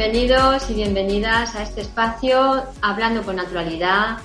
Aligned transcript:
bienvenidos 0.00 0.70
y 0.70 0.74
bienvenidas 0.74 1.54
a 1.54 1.62
este 1.62 1.82
espacio 1.82 2.64
Hablando 2.80 3.22
con 3.22 3.36
Naturalidad 3.36 4.16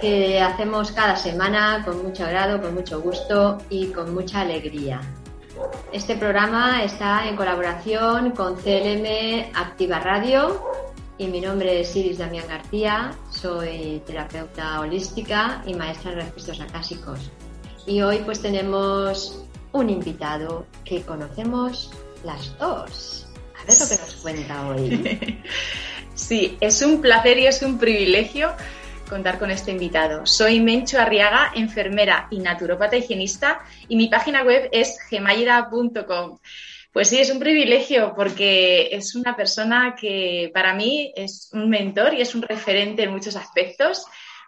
que 0.00 0.40
hacemos 0.40 0.92
cada 0.92 1.14
semana 1.14 1.82
con 1.84 2.02
mucho 2.02 2.24
agrado, 2.24 2.58
con 2.62 2.72
mucho 2.72 3.02
gusto 3.02 3.58
y 3.68 3.88
con 3.88 4.14
mucha 4.14 4.40
alegría. 4.40 5.02
Este 5.92 6.16
programa 6.16 6.82
está 6.84 7.28
en 7.28 7.36
colaboración 7.36 8.30
con 8.30 8.56
CLM 8.56 9.50
Activa 9.54 10.00
Radio 10.00 10.58
y 11.18 11.26
mi 11.26 11.42
nombre 11.42 11.82
es 11.82 11.94
Iris 11.94 12.16
Damián 12.16 12.48
García, 12.48 13.10
soy 13.28 14.02
terapeuta 14.06 14.80
holística 14.80 15.62
y 15.66 15.74
maestra 15.74 16.12
en 16.12 16.20
registros 16.20 16.62
acásicos. 16.62 17.30
Y 17.86 18.00
hoy 18.00 18.22
pues 18.24 18.40
tenemos 18.40 19.44
un 19.72 19.90
invitado 19.90 20.64
que 20.82 21.02
conocemos 21.02 21.90
las 22.24 22.56
dos. 22.58 23.27
Lo 23.68 23.88
que 23.88 24.02
nos 24.02 24.14
cuenta 24.22 24.68
hoy. 24.68 25.38
Sí, 26.14 26.58
es 26.60 26.82
un 26.82 27.00
placer 27.00 27.38
y 27.38 27.46
es 27.46 27.62
un 27.62 27.78
privilegio 27.78 28.52
contar 29.08 29.38
con 29.38 29.52
este 29.52 29.70
invitado. 29.70 30.26
Soy 30.26 30.58
Mencho 30.58 30.98
Arriaga, 30.98 31.52
enfermera 31.54 32.26
y 32.32 32.40
naturópata 32.40 32.96
higienista 32.96 33.60
y 33.88 33.94
mi 33.94 34.08
página 34.08 34.42
web 34.42 34.68
es 34.72 34.98
gemayra.com. 35.08 36.38
Pues 36.92 37.08
sí, 37.08 37.20
es 37.20 37.30
un 37.30 37.38
privilegio 37.38 38.14
porque 38.16 38.88
es 38.90 39.14
una 39.14 39.36
persona 39.36 39.94
que 39.94 40.50
para 40.52 40.74
mí 40.74 41.12
es 41.14 41.50
un 41.52 41.70
mentor 41.70 42.14
y 42.14 42.20
es 42.20 42.34
un 42.34 42.42
referente 42.42 43.04
en 43.04 43.12
muchos 43.12 43.36
aspectos. 43.36 44.04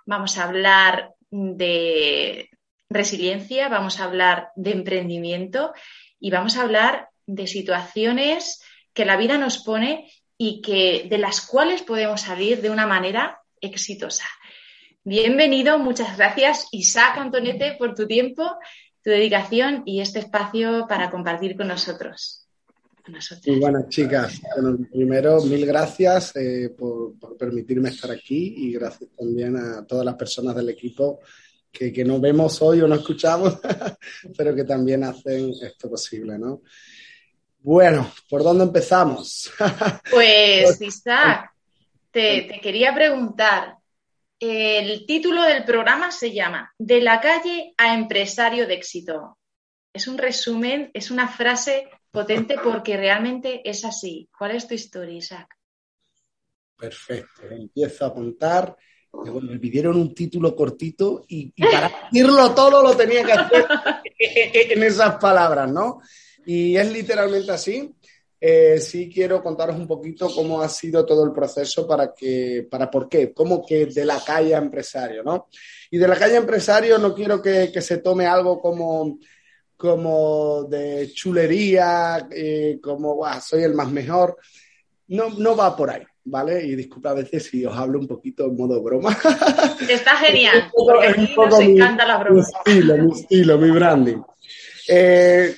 Vamos 0.07 0.39
a 0.39 0.45
hablar 0.45 1.13
de 1.31 2.51
resiliencia, 2.91 3.69
vamos 3.69 4.01
a 4.01 4.05
hablar 4.05 4.49
de 4.57 4.73
emprendimiento 4.73 5.73
y 6.19 6.33
vamos 6.33 6.57
a 6.57 6.63
hablar 6.63 7.11
de 7.27 7.47
situaciones 7.47 8.61
que 8.93 9.05
la 9.05 9.17
vida 9.17 9.39
nos 9.39 9.59
pone 9.59 10.11
y 10.37 10.61
que 10.63 11.07
de 11.09 11.19
las 11.19 11.43
cuales 11.43 11.83
podemos 11.83 12.23
salir 12.23 12.61
de 12.63 12.71
una 12.71 12.87
manera 12.87 13.41
exitosa. 13.61 14.25
Bienvenido, 15.05 15.79
muchas 15.79 16.17
gracias 16.17 16.67
Isaac 16.73 17.19
Antonete 17.19 17.77
por 17.79 17.95
tu 17.95 18.07
tiempo, 18.07 18.43
tu 19.03 19.11
dedicación 19.11 19.83
y 19.87 20.01
este 20.01 20.19
espacio 20.19 20.87
para 20.89 21.11
compartir 21.11 21.57
con 21.57 21.69
nosotros. 21.69 22.47
Muy 23.47 23.59
buenas 23.59 23.89
chicas. 23.89 24.41
Bueno, 24.55 24.79
primero, 24.91 25.43
mil 25.43 25.67
gracias 25.67 26.37
eh, 26.37 26.71
por, 26.77 27.19
por 27.19 27.37
permitirme 27.37 27.89
estar 27.89 28.11
aquí 28.11 28.55
y 28.57 28.73
gracias 28.73 29.11
también 29.17 29.57
a 29.57 29.85
todas 29.87 30.05
las 30.05 30.15
personas 30.15 30.55
del 30.55 30.69
equipo 30.69 31.21
que, 31.73 31.93
que 31.93 32.05
no 32.05 32.21
vemos 32.21 32.61
hoy 32.63 32.81
o 32.83 32.89
no 32.89 32.97
escuchamos, 32.97 33.59
pero 34.37 34.55
que 34.55 34.65
también 34.65 35.05
hacen 35.05 35.51
esto 35.63 35.89
posible, 35.89 36.39
¿no? 36.39 36.63
Bueno, 37.63 38.11
¿por 38.29 38.43
dónde 38.43 38.65
empezamos? 38.65 39.53
Pues 40.11 40.81
Isaac, 40.81 41.53
te, 42.11 42.43
te 42.43 42.61
quería 42.61 42.95
preguntar, 42.95 43.77
el 44.39 45.05
título 45.05 45.43
del 45.43 45.65
programa 45.65 46.11
se 46.11 46.33
llama 46.33 46.73
De 46.79 47.01
la 47.01 47.21
calle 47.21 47.75
a 47.77 47.95
empresario 47.95 48.67
de 48.67 48.75
éxito. 48.75 49.39
Es 49.93 50.09
un 50.09 50.17
resumen, 50.17 50.91
es 50.95 51.11
una 51.11 51.29
frase 51.29 51.89
potente 52.11 52.57
porque 52.63 52.97
realmente 52.97 53.69
es 53.69 53.85
así. 53.85 54.29
¿Cuál 54.37 54.53
es 54.53 54.67
tu 54.67 54.75
historia, 54.75 55.19
Isaac? 55.19 55.49
Perfecto, 56.77 57.43
empiezo 57.51 58.05
a 58.05 58.09
apuntar. 58.09 58.75
Bueno, 59.13 59.51
me 59.51 59.59
pidieron 59.59 59.97
un 59.97 60.15
título 60.15 60.57
cortito 60.57 61.25
y, 61.29 61.53
y 61.55 61.63
para 61.63 62.09
decirlo 62.11 62.55
todo 62.55 62.83
lo 62.83 62.97
tenía 62.97 63.25
que 63.25 63.33
hacer 63.33 63.67
en 64.19 64.83
esas 64.85 65.17
palabras, 65.17 65.71
¿no? 65.71 66.01
Y 66.53 66.77
es 66.77 66.91
literalmente 66.93 67.53
así. 67.53 67.89
Eh, 68.41 68.81
sí 68.81 69.09
quiero 69.13 69.43
contaros 69.43 69.77
un 69.77 69.87
poquito 69.87 70.29
cómo 70.35 70.61
ha 70.63 70.69
sido 70.69 71.05
todo 71.05 71.25
el 71.25 71.31
proceso 71.33 71.87
para 71.87 72.13
que, 72.13 72.67
para 72.71 72.91
por 72.91 73.09
qué, 73.09 73.33
cómo 73.33 73.65
que 73.65 73.87
de 73.87 74.05
la 74.05 74.19
calle 74.25 74.55
a 74.55 74.59
empresario, 74.59 75.23
¿no? 75.23 75.49
Y 75.91 75.99
de 75.99 76.09
la 76.09 76.17
calle 76.17 76.35
a 76.35 76.39
empresario 76.39 76.99
no 76.99 77.15
quiero 77.15 77.41
que, 77.41 77.71
que 77.73 77.81
se 77.83 77.99
tome 77.99 78.27
algo 78.27 78.59
como, 78.61 79.19
como 79.77 80.65
de 80.65 81.13
chulería, 81.13 82.27
eh, 82.31 82.79
como, 82.83 83.15
"Guau, 83.15 83.41
soy 83.41 83.63
el 83.63 83.75
más 83.75 83.91
mejor. 83.93 84.37
No, 85.09 85.29
no 85.37 85.55
va 85.55 85.77
por 85.77 85.91
ahí, 85.91 86.03
¿vale? 86.25 86.65
Y 86.65 86.75
disculpa 86.75 87.11
a 87.11 87.15
veces 87.15 87.45
si 87.45 87.65
os 87.65 87.77
hablo 87.77 87.99
un 88.01 88.07
poquito 88.09 88.47
en 88.47 88.57
modo 88.57 88.83
broma. 88.83 89.11
Está 89.89 90.17
genial, 90.17 90.71
porque 90.75 91.07
aquí 91.09 91.35
nos 91.37 91.59
mi- 91.59 91.73
encanta 91.73 92.07
la 92.07 92.25
mi 92.31 92.41
estilo, 92.41 92.97
mi 92.97 93.13
estilo, 93.21 93.59
mi 93.59 93.71
branding. 93.71 94.23
Eh, 94.89 95.55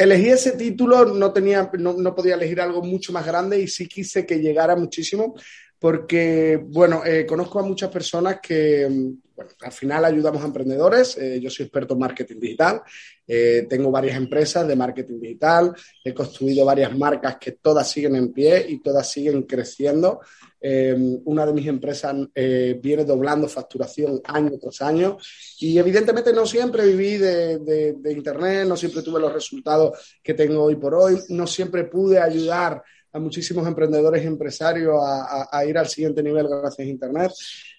elegí 0.00 0.30
ese 0.30 0.52
título, 0.52 1.04
no, 1.04 1.32
tenía, 1.32 1.70
no, 1.78 1.92
no 1.92 2.14
podía 2.14 2.34
elegir 2.34 2.60
algo 2.60 2.82
mucho 2.82 3.12
más 3.12 3.26
grande 3.26 3.60
y 3.60 3.68
sí 3.68 3.86
quise 3.86 4.24
que 4.24 4.40
llegara 4.40 4.74
muchísimo 4.74 5.34
porque, 5.78 6.60
bueno, 6.68 7.02
eh, 7.04 7.26
conozco 7.26 7.58
a 7.58 7.62
muchas 7.62 7.90
personas 7.90 8.38
que, 8.42 8.88
mm, 8.88 9.29
al 9.62 9.72
final 9.72 10.04
ayudamos 10.04 10.42
a 10.42 10.46
emprendedores. 10.46 11.16
eh, 11.18 11.40
yo 11.40 11.50
soy 11.50 11.64
experto 11.64 11.94
en 11.94 12.00
marketing 12.00 12.38
digital, 12.38 12.82
eh, 13.26 13.66
tengo 13.68 13.90
varias 13.90 14.16
empresas 14.16 14.66
de 14.66 14.76
marketing 14.76 15.20
digital, 15.20 15.74
he 16.04 16.12
construido 16.12 16.64
varias 16.64 16.96
marcas 16.96 17.36
que 17.38 17.52
todas 17.52 17.90
siguen 17.90 18.16
en 18.16 18.32
pie 18.32 18.66
y 18.68 18.80
todas 18.80 19.10
siguen 19.10 19.42
creciendo. 19.42 20.20
Eh, 20.62 20.94
una 21.24 21.46
de 21.46 21.54
mis 21.54 21.66
empresas 21.66 22.14
viene 22.34 23.04
doblando 23.06 23.48
facturación 23.48 24.20
año 24.24 24.58
tras 24.60 24.82
año 24.82 25.16
y 25.58 25.78
evidentemente 25.78 26.34
no 26.34 26.44
siempre 26.44 26.84
viví 26.84 27.16
de, 27.16 27.96
Internet, 28.10 28.68
no 28.68 28.76
siempre 28.76 29.02
tuve 29.02 29.20
los 29.20 29.32
resultados 29.32 30.18
que 30.22 30.34
tengo 30.34 30.64
hoy 30.64 30.76
por 30.76 30.94
hoy, 30.94 31.18
no 31.30 31.46
siempre 31.46 31.84
pude 31.84 32.18
ayudar 32.18 32.82
muchísimos 33.18 33.66
emprendedores 33.66 34.22
y 34.22 34.26
empresarios 34.26 34.94
a, 35.02 35.42
a- 35.42 35.48
a 35.58 35.64
ir 35.64 35.76
al 35.76 35.88
siguiente 35.88 36.22
nivel 36.22 36.46
gracias 36.48 36.78
a 36.86 36.90
Internet, 36.90 37.32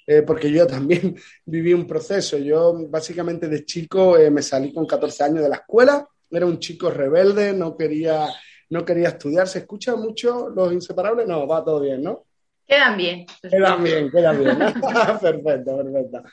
eh, 0.07 0.21
porque 0.23 0.51
yo 0.51 0.67
también 0.75 1.15
viví 1.45 1.73
un 1.73 1.87
proceso. 1.87 2.37
Yo 2.37 2.87
básicamente 2.89 3.47
de 3.47 3.63
chico 3.63 4.17
eh, 4.17 4.29
me 4.29 4.41
salí 4.41 4.73
con 4.73 4.85
14 4.85 5.23
años 5.23 5.43
de 5.43 5.49
la 5.49 5.57
escuela, 5.57 6.07
era 6.29 6.45
un 6.45 6.59
chico 6.59 6.89
rebelde, 6.89 7.53
no 7.53 7.75
quería, 7.77 8.27
no 8.69 8.83
quería 8.85 9.09
estudiar. 9.09 9.47
¿Se 9.47 9.59
escucha 9.59 9.95
mucho 9.95 10.49
los 10.49 10.71
inseparables? 10.73 11.27
No, 11.27 11.45
va 11.47 11.63
todo 11.63 11.81
bien, 11.81 12.01
¿no? 12.03 12.25
Quedan 12.65 12.97
bien. 12.97 13.25
Quedan 13.41 13.83
bien, 13.83 14.09
quedan 14.09 14.39
bien. 14.39 14.57
perfecto, 15.21 15.77
perfecto. 15.77 16.23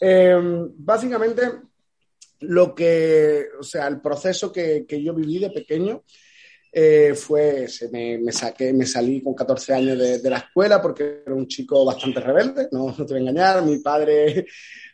Eh, 0.00 0.38
básicamente, 0.76 1.42
lo 2.40 2.74
que, 2.74 3.46
o 3.58 3.62
sea, 3.62 3.88
el 3.88 4.00
proceso 4.00 4.52
que, 4.52 4.86
que 4.86 5.02
yo 5.02 5.12
viví 5.14 5.38
de 5.40 5.50
pequeño 5.50 6.04
eh, 6.72 7.14
fue, 7.14 7.66
se 7.68 7.88
me, 7.90 8.18
me 8.18 8.32
saqué, 8.32 8.72
me 8.72 8.86
salí 8.86 9.22
con 9.22 9.34
14 9.34 9.74
años 9.74 9.98
de, 9.98 10.30
la 10.30 10.38
escuela 10.38 10.80
porque 10.80 11.22
era 11.26 11.34
un 11.34 11.46
chico 11.46 11.84
bastante 11.84 12.20
rebelde, 12.20 12.68
no, 12.72 12.94
no 12.96 13.06
te 13.06 13.14
voy 13.14 13.16
a 13.16 13.20
engañar, 13.20 13.64
mi 13.64 13.78
padre 13.78 14.46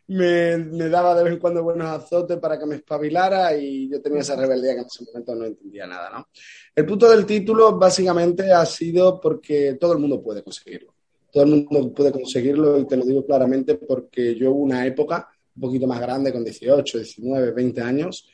me, 0.09 0.57
me 0.57 0.89
daba 0.89 1.15
de 1.15 1.25
vez 1.25 1.33
en 1.35 1.39
cuando 1.39 1.63
buenos 1.63 1.89
azotes 1.89 2.39
para 2.39 2.59
que 2.59 2.67
me 2.67 2.77
espabilara 2.77 3.57
y 3.57 3.91
yo 3.91 4.01
tenía 4.01 4.21
esa 4.21 4.37
rebeldía 4.37 4.75
que 4.75 4.81
en 4.81 4.87
ese 4.87 5.05
momento 5.05 5.35
no 5.35 5.45
entendía 5.45 5.87
nada, 5.87 6.11
¿no? 6.11 6.29
El 6.75 6.87
punto 6.87 7.11
del 7.11 7.27
título 7.27 7.77
básicamente 7.77 8.53
ha 8.53 8.65
sido 8.65 9.21
porque 9.21 9.77
todo 9.81 9.93
el 9.93 9.99
mundo 9.99 10.23
puede 10.23 10.43
conseguirlo. 10.43 10.95
Todo 11.33 11.45
el 11.45 11.67
mundo 11.69 11.93
puede 11.93 12.13
conseguirlo 12.13 12.79
y 12.79 12.87
te 12.87 12.97
lo 12.97 13.05
digo 13.05 13.27
claramente 13.27 13.75
porque 13.75 14.35
yo 14.35 14.53
hubo 14.53 14.63
una 14.63 14.87
época 14.87 15.29
un 15.57 15.61
poquito 15.61 15.87
más 15.87 16.01
grande, 16.01 16.33
con 16.33 16.45
18, 16.45 16.99
19, 16.99 17.51
20 17.53 17.81
años, 17.81 18.29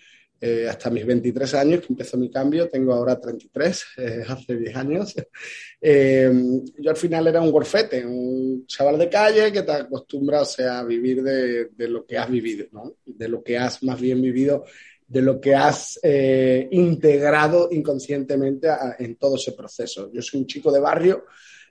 eh, 0.44 0.67
hasta 0.69 0.91
mis 0.91 1.06
23 1.06 1.55
años, 1.55 1.81
que 1.83 1.93
empezó 1.93 2.19
mi 2.19 2.29
cambio, 2.29 2.69
tengo 2.69 2.93
ahora 2.93 3.21
33, 3.21 3.85
eh, 3.99 4.25
hace 4.27 4.56
10 4.56 4.77
años. 4.77 5.15
Eh, 5.85 6.31
yo 6.79 6.91
al 6.91 6.97
final 6.97 7.27
era 7.27 7.41
un 7.41 7.50
gorfete, 7.50 8.06
un 8.06 8.65
chaval 8.69 8.97
de 8.97 9.09
calle 9.09 9.50
que 9.50 9.62
te 9.62 9.73
acostumbra 9.73 10.43
o 10.43 10.44
sea, 10.44 10.79
a 10.79 10.85
vivir 10.85 11.25
de, 11.25 11.71
de 11.77 11.89
lo 11.89 12.06
que 12.06 12.17
has 12.17 12.31
vivido, 12.31 12.67
¿no? 12.71 12.94
de 13.05 13.29
lo 13.29 13.43
que 13.43 13.59
has 13.59 13.83
más 13.83 14.00
bien 14.00 14.23
vivido, 14.23 14.65
de 15.09 15.23
lo 15.23 15.41
que 15.41 15.56
has 15.56 15.99
eh, 16.05 16.69
integrado 16.71 17.69
inconscientemente 17.73 18.69
a, 18.69 18.94
en 18.97 19.17
todo 19.17 19.35
ese 19.35 19.50
proceso. 19.55 20.09
Yo 20.12 20.23
soy 20.23 20.43
un 20.43 20.47
chico 20.47 20.71
de 20.71 20.79
barrio 20.79 21.25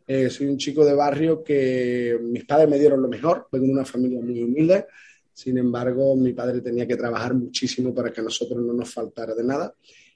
Eh, 0.07 0.29
soy 0.29 0.47
un 0.47 0.57
chico 0.57 0.83
de 0.83 0.93
barrio 0.93 1.41
que 1.41 2.19
mis 2.21 2.43
padres 2.43 2.67
me 2.67 2.77
dieron 2.77 3.01
lo 3.01 3.07
mejor, 3.07 3.47
vengo 3.49 3.67
de 3.67 3.71
una 3.71 3.85
familia 3.85 4.19
muy 4.19 4.41
humilde, 4.41 4.87
sin 5.33 5.57
embargo 5.57 6.15
mi 6.15 6.33
padre 6.33 6.61
tenía 6.61 6.87
que 6.87 6.95
trabajar 6.95 7.33
muchísimo 7.33 7.93
para 7.93 8.11
que 8.11 8.21
a 8.21 8.23
nosotros 8.23 8.63
no 8.63 8.73
nos 8.73 8.93
faltara 8.93 9.33
de 9.33 9.43
nada. 9.43 9.73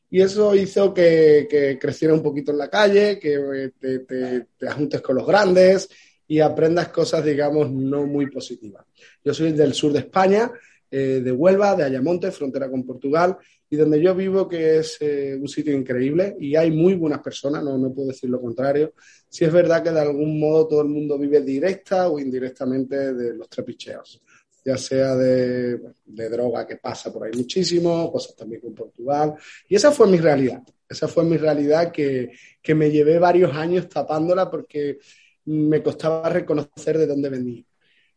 Y 0.10 0.22
eso 0.22 0.56
hizo 0.56 0.94
que, 0.94 1.48
que 1.50 1.78
creciera 1.80 2.14
un 2.14 2.22
poquito 2.22 2.52
en 2.52 2.60
la 2.60 2.70
calle, 2.70 3.20
que 3.20 3.34
eh, 3.34 3.72
te, 3.80 4.00
te, 4.00 4.48
te 4.58 4.68
ajuntes 4.68 5.02
con 5.02 5.16
los 5.16 5.26
grandes 5.26 5.90
y 6.28 6.40
aprendas 6.40 6.90
cosas, 6.90 7.24
digamos, 7.26 7.72
no 7.72 8.06
muy 8.06 8.30
positivas. 8.30 8.86
Yo 9.24 9.34
soy 9.34 9.52
del 9.52 9.74
sur 9.74 9.92
de 9.92 10.00
España, 10.00 10.52
eh, 10.90 11.22
de 11.24 11.32
Huelva, 11.32 11.76
de 11.76 11.84
Ayamonte, 11.84 12.32
frontera 12.32 12.70
con 12.70 12.86
Portugal, 12.86 13.38
y 13.70 13.76
donde 13.76 14.02
yo 14.02 14.16
vivo, 14.16 14.48
que 14.48 14.78
es 14.78 14.98
eh, 15.02 15.38
un 15.40 15.48
sitio 15.48 15.74
increíble, 15.74 16.36
y 16.40 16.56
hay 16.56 16.72
muy 16.72 16.94
buenas 16.94 17.20
personas, 17.20 17.64
no, 17.64 17.78
no 17.78 17.94
puedo 17.94 18.10
decir 18.10 18.30
lo 18.30 18.40
contrario. 18.40 18.94
Si 19.28 19.44
es 19.44 19.52
verdad 19.52 19.84
que 19.84 19.92
de 19.92 20.00
algún 20.00 20.40
modo 20.40 20.68
todo 20.68 20.82
el 20.82 20.88
mundo 20.88 21.18
vive 21.18 21.42
directa 21.42 22.10
o 22.10 22.20
indirectamente 22.20 23.14
de 23.14 23.34
los 23.34 23.50
trapicheos, 23.50 24.22
ya 24.66 24.78
sea 24.78 25.16
de, 25.16 25.80
de 26.06 26.30
droga 26.30 26.66
que 26.66 26.78
pasa 26.78 27.14
por 27.14 27.26
ahí 27.26 27.34
muchísimo, 27.38 28.12
cosas 28.12 28.36
también 28.36 28.62
con 28.62 28.74
Portugal, 28.74 29.36
y 29.70 29.76
esa 29.76 29.92
fue 29.92 30.08
mi 30.08 30.18
realidad. 30.18 30.64
Esa 30.90 31.08
fue 31.08 31.24
mi 31.24 31.38
realidad 31.38 31.92
que, 31.92 32.32
que 32.62 32.76
me 32.76 32.92
llevé 32.92 33.20
varios 33.20 33.56
años 33.56 33.88
tapándola 33.88 34.50
porque 34.50 35.00
me 35.46 35.82
costaba 35.82 36.30
reconocer 36.30 36.98
de 36.98 37.08
dónde 37.08 37.30
venía 37.30 37.64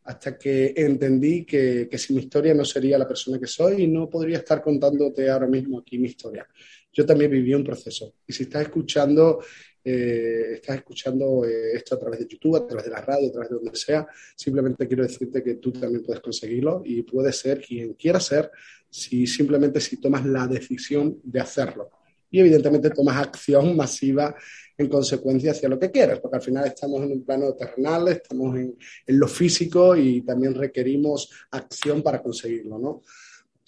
hasta 0.04 0.38
que 0.38 0.72
entendí 0.74 1.44
que, 1.44 1.86
que, 1.90 1.98
sin 1.98 2.16
mi 2.16 2.22
historia 2.22 2.54
no 2.54 2.64
sería 2.64 2.96
la 2.96 3.06
persona 3.06 3.38
que 3.38 3.46
soy 3.46 3.82
y 3.82 3.86
no 3.86 4.08
podría 4.08 4.38
estar 4.38 4.62
contándote 4.62 5.28
ahora 5.28 5.46
mismo 5.46 5.80
aquí 5.80 5.98
mi 5.98 6.08
historia. 6.08 6.48
Yo 6.90 7.04
también 7.04 7.30
viví 7.30 7.52
un 7.52 7.62
proceso 7.62 8.14
y 8.26 8.32
si 8.32 8.44
estás 8.44 8.62
escuchando, 8.62 9.40
eh, 9.84 10.54
estás 10.54 10.76
escuchando 10.76 11.44
eh, 11.44 11.72
esto 11.74 11.94
a 11.94 11.98
través 11.98 12.20
de 12.20 12.26
YouTube, 12.26 12.56
a 12.56 12.66
través 12.66 12.84
de 12.84 12.90
la 12.90 13.00
radio, 13.00 13.28
a 13.28 13.32
través 13.32 13.50
de 13.50 13.56
donde 13.56 13.76
sea, 13.76 14.06
simplemente 14.36 14.86
quiero 14.86 15.02
decirte 15.02 15.42
que 15.42 15.54
tú 15.54 15.72
también 15.72 16.02
puedes 16.02 16.20
conseguirlo 16.20 16.82
y 16.84 17.02
puedes 17.02 17.36
ser 17.36 17.60
quien 17.60 17.94
quiera 17.94 18.20
ser 18.20 18.50
si 18.90 19.26
simplemente 19.26 19.80
si 19.80 20.00
tomas 20.00 20.24
la 20.24 20.46
decisión 20.46 21.20
de 21.22 21.40
hacerlo. 21.40 21.90
Y 22.30 22.40
evidentemente 22.40 22.90
tomas 22.90 23.16
acción 23.16 23.74
masiva 23.76 24.34
en 24.76 24.88
consecuencia 24.88 25.52
hacia 25.52 25.68
lo 25.68 25.78
que 25.78 25.90
quieres, 25.90 26.20
porque 26.20 26.36
al 26.36 26.42
final 26.42 26.66
estamos 26.66 27.02
en 27.02 27.12
un 27.12 27.24
plano 27.24 27.54
terrenal, 27.54 28.08
estamos 28.08 28.56
en, 28.56 28.76
en, 29.06 29.18
lo 29.18 29.26
físico 29.26 29.96
y 29.96 30.20
también 30.20 30.54
requerimos 30.54 31.30
acción 31.50 32.02
para 32.02 32.22
conseguirlo, 32.22 32.78
¿no? 32.78 33.02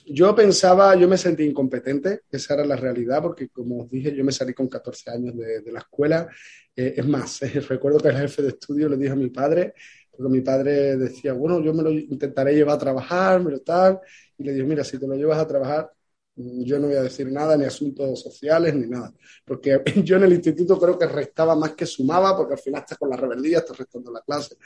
Yo 0.06 0.34
pensaba, 0.34 0.94
yo 0.96 1.06
me 1.08 1.16
sentí 1.18 1.44
incompetente, 1.44 2.22
esa 2.30 2.54
era 2.54 2.64
la 2.64 2.76
realidad, 2.76 3.22
porque 3.22 3.48
como 3.48 3.82
os 3.82 3.90
dije, 3.90 4.14
yo 4.14 4.24
me 4.24 4.32
salí 4.32 4.54
con 4.54 4.68
14 4.68 5.10
años 5.10 5.36
de, 5.36 5.60
de 5.60 5.72
la 5.72 5.80
escuela. 5.80 6.28
Eh, 6.74 6.94
es 6.96 7.06
más, 7.06 7.42
eh, 7.42 7.60
recuerdo 7.68 7.98
que 7.98 8.08
el 8.08 8.16
jefe 8.16 8.42
de 8.42 8.48
estudio 8.48 8.88
le 8.88 8.96
dijo 8.96 9.12
a 9.12 9.16
mi 9.16 9.28
padre, 9.30 9.74
porque 10.10 10.32
mi 10.32 10.40
padre 10.40 10.96
decía, 10.96 11.32
bueno, 11.32 11.62
yo 11.62 11.74
me 11.74 11.82
lo 11.82 11.90
intentaré 11.90 12.54
llevar 12.54 12.76
a 12.76 12.78
trabajar, 12.78 13.42
me 13.42 13.50
lo 13.52 13.60
tal, 13.60 14.00
y 14.38 14.44
le 14.44 14.52
dije, 14.52 14.66
mira, 14.66 14.84
si 14.84 14.98
te 14.98 15.06
lo 15.06 15.14
llevas 15.14 15.38
a 15.38 15.46
trabajar, 15.46 15.90
yo 16.36 16.78
no 16.78 16.86
voy 16.86 16.96
a 16.96 17.02
decir 17.02 17.30
nada, 17.30 17.56
ni 17.56 17.64
asuntos 17.64 18.20
sociales, 18.20 18.74
ni 18.74 18.86
nada. 18.86 19.12
Porque 19.44 19.82
yo 20.04 20.16
en 20.16 20.24
el 20.24 20.32
instituto 20.32 20.78
creo 20.78 20.98
que 20.98 21.06
restaba 21.06 21.54
más 21.54 21.74
que 21.74 21.86
sumaba, 21.86 22.36
porque 22.36 22.54
al 22.54 22.60
final 22.60 22.80
estás 22.80 22.98
con 22.98 23.10
la 23.10 23.16
rebeldía, 23.16 23.58
estás 23.58 23.78
restando 23.78 24.10
la 24.12 24.20
clase. 24.22 24.56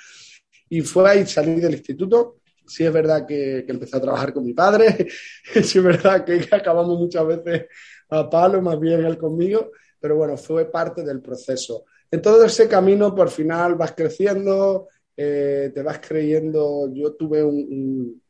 Y 0.68 0.80
fue 0.82 1.08
ahí, 1.10 1.26
salí 1.26 1.60
del 1.60 1.74
instituto. 1.74 2.40
Sí 2.66 2.84
es 2.84 2.92
verdad 2.92 3.26
que, 3.26 3.64
que 3.66 3.72
empecé 3.72 3.96
a 3.96 4.00
trabajar 4.00 4.32
con 4.32 4.44
mi 4.44 4.54
padre, 4.54 5.08
sí 5.62 5.78
es 5.78 5.84
verdad 5.84 6.24
que 6.24 6.48
acabamos 6.50 6.98
muchas 6.98 7.26
veces 7.26 7.66
a 8.08 8.28
palo, 8.28 8.62
más 8.62 8.78
bien 8.78 9.04
él 9.04 9.18
conmigo, 9.18 9.72
pero 10.00 10.16
bueno, 10.16 10.36
fue 10.36 10.70
parte 10.70 11.02
del 11.02 11.20
proceso. 11.20 11.84
En 12.10 12.22
todo 12.22 12.44
ese 12.44 12.68
camino, 12.68 13.14
por 13.14 13.30
final 13.30 13.74
vas 13.74 13.92
creciendo, 13.92 14.88
eh, 15.16 15.72
te 15.74 15.82
vas 15.82 15.98
creyendo. 15.98 16.90
Yo 16.92 17.14
tuve 17.14 17.42
un, 17.42 17.56
un, 17.56 18.22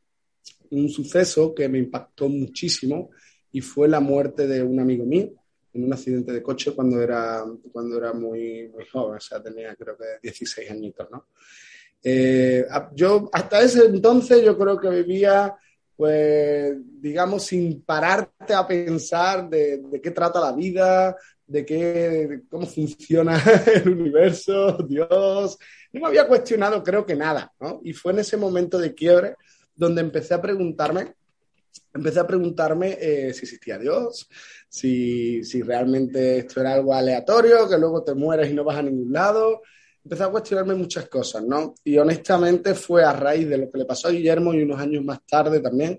un 0.70 0.88
suceso 0.88 1.54
que 1.54 1.68
me 1.68 1.78
impactó 1.78 2.28
muchísimo, 2.28 3.10
y 3.54 3.60
fue 3.60 3.86
la 3.86 4.00
muerte 4.00 4.48
de 4.48 4.64
un 4.64 4.80
amigo 4.80 5.06
mío 5.06 5.30
en 5.72 5.84
un 5.84 5.92
accidente 5.92 6.32
de 6.32 6.42
coche 6.42 6.72
cuando 6.74 7.00
era, 7.00 7.44
cuando 7.70 7.96
era 7.96 8.12
muy, 8.12 8.68
muy 8.68 8.84
joven, 8.84 9.18
o 9.18 9.20
sea, 9.20 9.40
tenía 9.40 9.76
creo 9.76 9.96
que 9.96 10.04
16 10.20 10.70
añitos, 10.72 11.08
¿no? 11.08 11.28
Eh, 12.06 12.66
yo 12.94 13.30
hasta 13.32 13.62
ese 13.62 13.86
entonces 13.86 14.44
yo 14.44 14.58
creo 14.58 14.78
que 14.78 14.90
vivía, 14.90 15.56
pues, 15.96 16.76
digamos, 17.00 17.44
sin 17.44 17.82
pararte 17.82 18.52
a 18.52 18.66
pensar 18.66 19.48
de, 19.48 19.78
de 19.78 20.00
qué 20.00 20.10
trata 20.10 20.38
la 20.38 20.52
vida, 20.52 21.16
de 21.46 21.64
qué, 21.64 21.76
de 21.82 22.42
cómo 22.48 22.66
funciona 22.66 23.42
el 23.74 23.88
universo, 23.88 24.76
Dios. 24.86 25.58
No 25.92 26.00
me 26.00 26.06
había 26.08 26.28
cuestionado, 26.28 26.82
creo 26.82 27.06
que 27.06 27.16
nada, 27.16 27.52
¿no? 27.58 27.80
Y 27.82 27.92
fue 27.94 28.12
en 28.12 28.18
ese 28.18 28.36
momento 28.36 28.78
de 28.78 28.94
quiebre 28.94 29.36
donde 29.74 30.02
empecé 30.02 30.34
a 30.34 30.42
preguntarme 30.42 31.14
empecé 31.92 32.20
a 32.20 32.26
preguntarme 32.26 32.98
eh, 33.00 33.32
si 33.32 33.44
existía 33.44 33.78
Dios, 33.78 34.28
si, 34.68 35.44
si, 35.44 35.62
realmente 35.62 36.38
esto 36.38 36.60
era 36.60 36.74
algo 36.74 36.92
aleatorio, 36.92 37.68
que 37.68 37.78
luego 37.78 38.02
te 38.02 38.14
mueres 38.14 38.50
y 38.50 38.54
no 38.54 38.64
vas 38.64 38.78
a 38.78 38.82
ningún 38.82 39.12
lado. 39.12 39.62
Empecé 40.04 40.22
a 40.22 40.28
cuestionarme 40.28 40.74
muchas 40.74 41.08
cosas, 41.08 41.42
¿no? 41.44 41.74
Y 41.82 41.96
honestamente 41.96 42.74
fue 42.74 43.02
a 43.02 43.12
raíz 43.12 43.48
de 43.48 43.56
lo 43.56 43.70
que 43.70 43.78
le 43.78 43.86
pasó 43.86 44.08
a 44.08 44.10
Guillermo 44.10 44.52
y 44.52 44.62
unos 44.62 44.78
años 44.78 45.02
más 45.02 45.20
tarde 45.26 45.60
también 45.60 45.98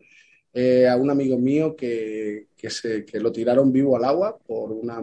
eh, 0.54 0.88
a 0.88 0.96
un 0.96 1.10
amigo 1.10 1.38
mío 1.38 1.76
que, 1.76 2.50
que, 2.56 2.70
se, 2.70 3.04
que 3.04 3.20
lo 3.20 3.32
tiraron 3.32 3.72
vivo 3.74 3.98
al 3.98 4.06
agua 4.06 4.38
por 4.38 4.72
una 4.72 5.02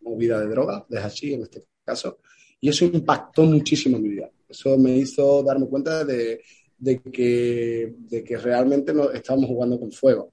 movida 0.00 0.40
de 0.40 0.48
droga, 0.48 0.84
de 0.88 0.98
hashish 0.98 1.34
en 1.34 1.42
este 1.42 1.62
caso, 1.84 2.18
y 2.60 2.70
eso 2.70 2.86
impactó 2.86 3.42
muchísimo 3.42 3.98
mi 3.98 4.08
vida. 4.08 4.30
Eso 4.48 4.76
me 4.78 4.96
hizo 4.96 5.42
darme 5.42 5.66
cuenta 5.68 6.04
de, 6.04 6.40
de 6.76 7.00
que, 7.00 7.94
de 7.98 8.24
que 8.24 8.36
realmente 8.38 8.92
no, 8.92 9.10
estábamos 9.10 9.48
jugando 9.48 9.78
con 9.78 9.92
fuego. 9.92 10.32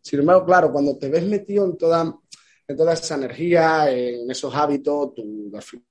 Sin 0.00 0.20
embargo, 0.20 0.44
claro, 0.44 0.70
cuando 0.70 0.96
te 0.96 1.08
ves 1.08 1.26
metido 1.26 1.64
en 1.64 1.76
toda, 1.76 2.16
en 2.68 2.76
toda 2.76 2.92
esa 2.92 3.16
energía, 3.16 3.90
en 3.90 4.30
esos 4.30 4.54
hábitos, 4.54 5.14
tú, 5.14 5.50
al 5.52 5.62
final 5.62 5.86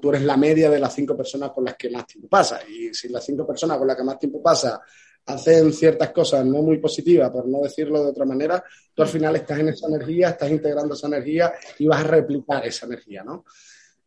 tú 0.00 0.10
eres 0.10 0.22
la 0.22 0.36
media 0.36 0.70
de 0.70 0.78
las 0.78 0.94
cinco 0.94 1.16
personas 1.16 1.50
con 1.50 1.64
las 1.64 1.76
que 1.76 1.90
más 1.90 2.06
tiempo 2.06 2.28
pasa. 2.28 2.60
Y 2.68 2.94
si 2.94 3.08
las 3.08 3.24
cinco 3.24 3.46
personas 3.46 3.78
con 3.78 3.86
las 3.86 3.96
que 3.96 4.04
más 4.04 4.18
tiempo 4.18 4.42
pasa 4.42 4.80
hacen 5.26 5.72
ciertas 5.72 6.10
cosas 6.12 6.46
no 6.46 6.62
muy 6.62 6.78
positivas, 6.78 7.30
por 7.30 7.48
no 7.48 7.60
decirlo 7.62 8.02
de 8.02 8.10
otra 8.10 8.24
manera, 8.24 8.62
tú 8.94 9.02
al 9.02 9.08
final 9.08 9.34
estás 9.34 9.58
en 9.58 9.68
esa 9.70 9.88
energía, 9.88 10.30
estás 10.30 10.50
integrando 10.50 10.94
esa 10.94 11.08
energía 11.08 11.52
y 11.78 11.86
vas 11.86 12.00
a 12.00 12.08
replicar 12.08 12.64
esa 12.64 12.86
energía, 12.86 13.24
¿no? 13.24 13.44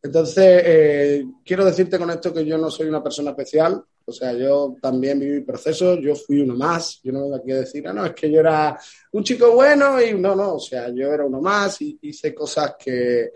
Entonces, 0.01 0.61
eh, 0.65 1.25
quiero 1.43 1.65
decirte 1.65 1.99
con 1.99 2.09
esto 2.09 2.33
que 2.33 2.45
yo 2.45 2.57
no 2.57 2.71
soy 2.71 2.87
una 2.87 3.03
persona 3.03 3.31
especial, 3.31 3.83
o 4.05 4.11
sea, 4.13 4.31
yo 4.31 4.77
también 4.81 5.19
viví 5.19 5.41
procesos, 5.41 5.99
yo 6.01 6.15
fui 6.15 6.39
uno 6.39 6.55
más, 6.55 7.01
yo 7.03 7.11
no 7.11 7.23
vengo 7.23 7.35
aquí 7.35 7.51
a 7.51 7.59
decir, 7.59 7.85
ah, 7.85 7.91
no, 7.91 8.05
es 8.05 8.13
que 8.13 8.31
yo 8.31 8.39
era 8.39 8.79
un 9.11 9.23
chico 9.25 9.51
bueno 9.51 10.01
y 10.01 10.13
no, 10.13 10.35
no, 10.35 10.55
o 10.55 10.59
sea, 10.59 10.87
yo 10.87 11.13
era 11.13 11.25
uno 11.25 11.41
más 11.41 11.81
y 11.81 11.99
hice 12.01 12.33
cosas 12.33 12.75
que, 12.79 13.29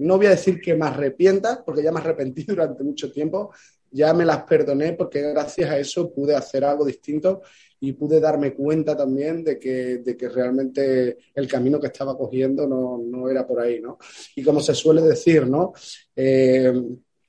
no 0.00 0.16
voy 0.16 0.26
a 0.26 0.30
decir 0.30 0.60
que 0.60 0.74
me 0.74 0.86
arrepienta, 0.86 1.62
porque 1.64 1.82
ya 1.82 1.92
me 1.92 2.00
arrepentí 2.00 2.44
durante 2.48 2.82
mucho 2.82 3.12
tiempo, 3.12 3.52
ya 3.90 4.14
me 4.14 4.24
las 4.24 4.44
perdoné 4.44 4.94
porque 4.94 5.20
gracias 5.20 5.70
a 5.70 5.78
eso 5.78 6.12
pude 6.12 6.34
hacer 6.34 6.64
algo 6.64 6.84
distinto 6.84 7.42
y 7.78 7.92
pude 7.92 8.20
darme 8.20 8.54
cuenta 8.54 8.96
también 8.96 9.44
de 9.44 9.58
que, 9.58 9.98
de 9.98 10.16
que 10.16 10.28
realmente 10.28 11.18
el 11.34 11.48
camino 11.48 11.78
que 11.78 11.88
estaba 11.88 12.16
cogiendo 12.16 12.66
no, 12.66 12.98
no, 12.98 13.28
era 13.28 13.46
por 13.46 13.60
ahí, 13.60 13.80
¿no? 13.80 13.98
Y 14.36 14.42
como 14.42 14.60
se 14.60 14.74
suele 14.74 15.02
decir, 15.02 15.46
¿no? 15.46 15.72
Eh, 16.16 16.72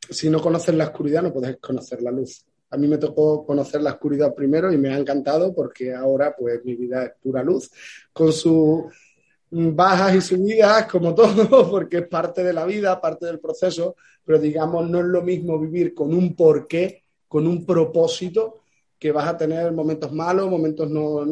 si 0.10 0.30
no 0.30 0.42
conoces 0.42 0.76
la 0.76 0.86
oscuridad 0.86 1.24
no 1.24 1.34
puedes 1.34 1.58
conocer 1.58 2.02
la 2.02 2.12
luz. 2.12 2.46
A 2.70 2.78
mí 2.78 2.88
me 2.88 2.98
tocó 2.98 3.46
conocer 3.46 3.82
la 3.82 3.92
oscuridad 3.92 4.34
primero 4.34 4.72
y 4.72 4.78
me 4.78 4.94
ha 4.94 4.98
encantado 4.98 5.54
porque 5.54 5.94
ahora 5.94 6.36
pues 6.38 6.64
mi 6.64 6.76
vida 6.76 7.06
es 7.06 7.12
pura 7.22 7.44
luz, 7.44 7.70
con 8.12 8.32
sus 8.32 8.86
bajas 9.54 10.16
y 10.16 10.22
subidas 10.22 10.86
como 10.88 11.14
todo, 11.14 11.70
porque 11.72 11.98
es 11.98 12.08
parte 12.08 12.44
de 12.44 12.54
la 12.54 12.66
vida, 12.66 13.00
parte 13.00 13.26
del 13.26 13.40
proceso, 13.40 13.96
pero 14.26 14.40
digamos 14.40 14.90
no 14.90 15.00
es 15.00 15.06
lo 15.06 15.22
mismo 15.22 15.60
vivir 15.60 15.94
con 15.94 16.14
un 16.14 16.36
porqué, 16.36 17.04
con 17.28 17.48
un 17.48 17.66
propósito, 17.66 18.63
que 19.04 19.12
vas 19.12 19.28
a 19.28 19.36
tener 19.36 19.74
momentos 19.74 20.14
malos, 20.14 20.50
momentos 20.50 20.90
no, 20.90 21.26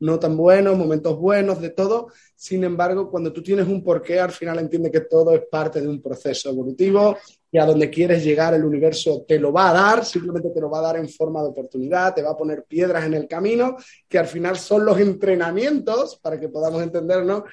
no, 0.00 0.18
tan 0.18 0.36
buenos, 0.36 0.76
momentos 0.76 1.16
buenos, 1.16 1.60
de 1.60 1.70
todo. 1.70 2.08
Sin 2.34 2.64
embargo, 2.64 3.08
cuando 3.08 3.32
tú 3.32 3.40
tienes 3.40 3.68
un 3.68 3.84
porqué, 3.84 4.18
al 4.18 4.32
final 4.32 4.58
entiendes 4.58 4.90
que 4.90 5.02
todo 5.02 5.32
es 5.32 5.42
parte 5.48 5.80
de 5.80 5.86
un 5.86 6.02
proceso 6.02 6.50
evolutivo 6.50 7.16
y 7.52 7.58
a 7.58 7.66
donde 7.66 7.88
quieres 7.88 8.24
llegar 8.24 8.52
el 8.52 8.64
universo 8.64 9.24
te 9.28 9.38
lo 9.38 9.52
va 9.52 9.70
a 9.70 9.72
dar, 9.72 10.04
simplemente 10.04 10.50
te 10.50 10.60
lo 10.60 10.68
va 10.68 10.80
a 10.80 10.82
dar 10.82 10.96
en 10.96 11.08
forma 11.08 11.40
de 11.40 11.50
oportunidad, 11.50 12.12
te 12.12 12.22
va 12.22 12.30
a 12.30 12.36
poner 12.36 12.64
piedras 12.64 13.04
en 13.04 13.14
el 13.14 13.28
camino, 13.28 13.76
que 14.08 14.18
al 14.18 14.26
final 14.26 14.56
son 14.56 14.84
los 14.84 14.98
entrenamientos, 14.98 16.16
para 16.16 16.40
que 16.40 16.48
podamos 16.48 16.82
entendernos, 16.82 17.44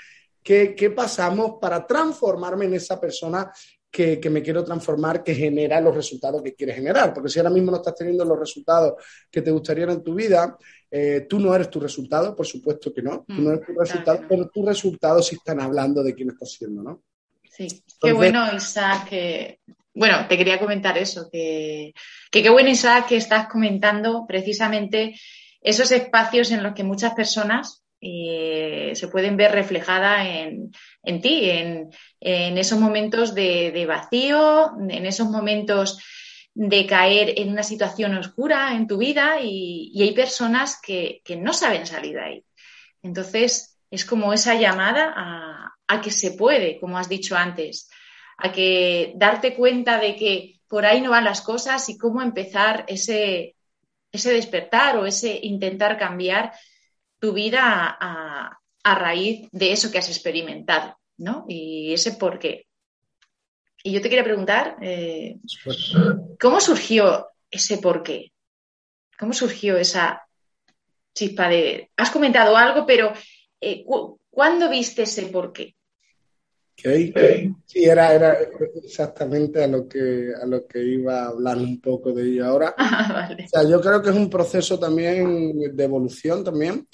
que 0.42 0.94
pasamos 0.96 1.60
para 1.62 1.86
transformarme 1.86 2.66
en 2.66 2.74
esa 2.74 3.00
persona 3.00 3.52
que, 3.92 4.20
que, 4.20 4.30
me 4.30 4.42
quiero 4.42 4.64
transformar, 4.64 5.24
que 5.24 5.36
genera 5.36 5.82
los 5.82 5.94
resultados 5.94 6.42
que 6.42 6.56
quieres 6.56 6.78
generar. 6.78 7.14
Porque 7.14 7.30
si 7.30 7.40
ahora 7.40 7.52
mismo 7.52 7.72
no 7.72 7.78
estás 7.78 7.96
teniendo 7.96 8.24
los 8.24 8.40
resultados 8.40 8.94
que 9.30 9.42
te 9.42 9.52
gustarían 9.52 9.90
en 9.90 10.04
tu 10.04 10.16
vida, 10.16 10.58
eh, 10.90 11.26
tú 11.30 11.40
no 11.40 11.54
eres 11.54 11.70
tu 11.70 11.80
resultado, 11.80 12.36
por 12.36 12.48
supuesto 12.48 12.94
que 12.94 13.02
no. 13.02 13.26
Mm, 13.28 13.36
tú 13.36 13.42
no 13.42 13.52
eres 13.52 13.66
tu 13.66 13.74
resultado, 13.74 14.18
claro. 14.18 14.28
pero 14.30 14.50
tus 14.50 14.66
resultados 14.66 15.28
sí 15.28 15.36
están 15.36 15.60
hablando 15.60 16.02
de 16.02 16.16
quién 16.16 16.30
estás 16.30 16.52
siendo, 16.52 16.82
¿no? 16.82 17.04
Sí, 17.44 17.64
Entonces, 17.64 17.98
qué 18.02 18.14
bueno, 18.14 18.56
Isaac, 18.56 19.10
que 19.10 19.60
bueno, 19.94 20.26
te 20.30 20.38
quería 20.38 20.58
comentar 20.58 20.98
eso, 20.98 21.30
que, 21.30 21.94
que 22.32 22.42
qué 22.42 22.50
bueno, 22.50 22.70
Isaac, 22.70 23.08
que 23.10 23.18
estás 23.18 23.48
comentando 23.48 24.26
precisamente 24.26 25.16
esos 25.62 25.92
espacios 25.92 26.52
en 26.52 26.64
los 26.64 26.74
que 26.74 26.84
muchas 26.84 27.14
personas 27.14 27.81
eh, 28.02 28.94
se 28.96 29.08
pueden 29.08 29.38
ver 29.38 29.52
reflejadas 29.52 30.26
en, 30.26 30.72
en 31.04 31.22
ti, 31.22 31.50
en, 31.50 31.90
en, 32.20 32.58
esos 32.58 32.80
momentos 32.80 33.36
de, 33.36 33.72
de, 33.72 33.86
vacío, 33.86 34.72
en 34.90 35.06
esos 35.06 35.30
momentos 35.30 36.00
de 36.54 36.86
caer 36.88 37.36
en 37.38 37.50
una 37.50 37.64
situación 37.64 38.18
oscura 38.18 38.74
en 38.74 38.88
tu 38.88 38.98
vida 38.98 39.40
y, 39.40 39.92
y 39.94 40.02
hay 40.02 40.14
personas 40.14 40.82
que, 40.82 41.22
que, 41.24 41.36
no 41.36 41.54
saben 41.54 41.86
salir 41.86 42.16
de 42.16 42.22
ahí. 42.22 42.46
Entonces, 43.04 43.78
es 43.92 44.04
como 44.04 44.34
esa 44.34 44.56
llamada 44.56 45.14
a, 45.16 45.74
a 45.88 46.02
que 46.02 46.12
se 46.12 46.32
puede, 46.32 46.80
como 46.80 46.98
has 46.98 47.08
dicho 47.08 47.36
antes, 47.36 47.88
a 48.38 48.52
que 48.52 49.14
darte 49.16 49.54
cuenta 49.54 50.00
de 50.00 50.16
que 50.16 50.60
por 50.68 50.86
ahí 50.86 51.02
no 51.02 51.12
van 51.12 51.26
las 51.26 51.42
cosas 51.42 51.88
y 51.90 51.98
cómo 51.98 52.22
empezar 52.22 52.86
ese, 52.88 53.56
ese 54.12 54.34
despertar 54.34 54.98
o 54.98 55.06
ese 55.06 55.40
intentar 55.44 55.98
cambiar 56.00 56.52
tu 57.22 57.34
vida 57.34 57.98
a, 58.00 58.58
raíz 58.84 59.48
de 59.52 59.72
eso 59.72 59.92
que 59.92 60.00
has 60.00 60.10
experimentado, 60.10 60.98
¿no? 61.18 61.46
Y 61.48 61.94
ese 61.94 62.14
por 62.14 62.40
qué. 62.40 62.66
Y 63.84 63.92
yo 63.92 64.02
te 64.02 64.10
quería 64.10 64.24
preguntar, 64.24 64.78
eh, 64.82 65.38
¿cómo 66.40 66.60
surgió 66.60 67.28
ese 67.50 67.78
por 67.78 68.02
qué? 68.02 68.32
¿Cómo 69.20 69.34
surgió 69.34 69.78
esa 69.78 70.28
chispa 71.14 71.48
de... 71.48 71.92
Has 71.96 72.10
comentado 72.10 72.58
algo, 72.58 72.88
pero 72.88 73.14
eh, 73.60 73.86
¿cuándo 74.32 74.68
viste 74.68 75.04
ese 75.04 75.28
por 75.28 75.54
qué? 75.54 75.76
Okay. 76.74 77.14
Sí, 77.66 77.84
era, 77.84 78.14
era 78.14 78.38
exactamente 78.84 79.64
a 79.64 79.68
lo, 79.68 79.88
que, 79.88 80.32
a 80.42 80.46
lo 80.46 80.66
que 80.66 80.84
iba 80.84 81.24
a 81.24 81.28
hablar 81.28 81.58
un 81.58 81.80
poco 81.80 82.12
de 82.12 82.24
ello 82.24 82.46
ahora. 82.46 82.76
Ah, 82.80 83.28
vale. 83.30 83.46
O 83.46 83.48
sea, 83.48 83.70
yo 83.70 83.80
creo 83.80 84.02
que 84.02 84.10
es 84.10 84.16
un 84.16 84.30
proceso 84.30 84.80
también 84.80 85.76
de 85.76 85.84
evolución 85.84 86.44
también, 86.44 86.88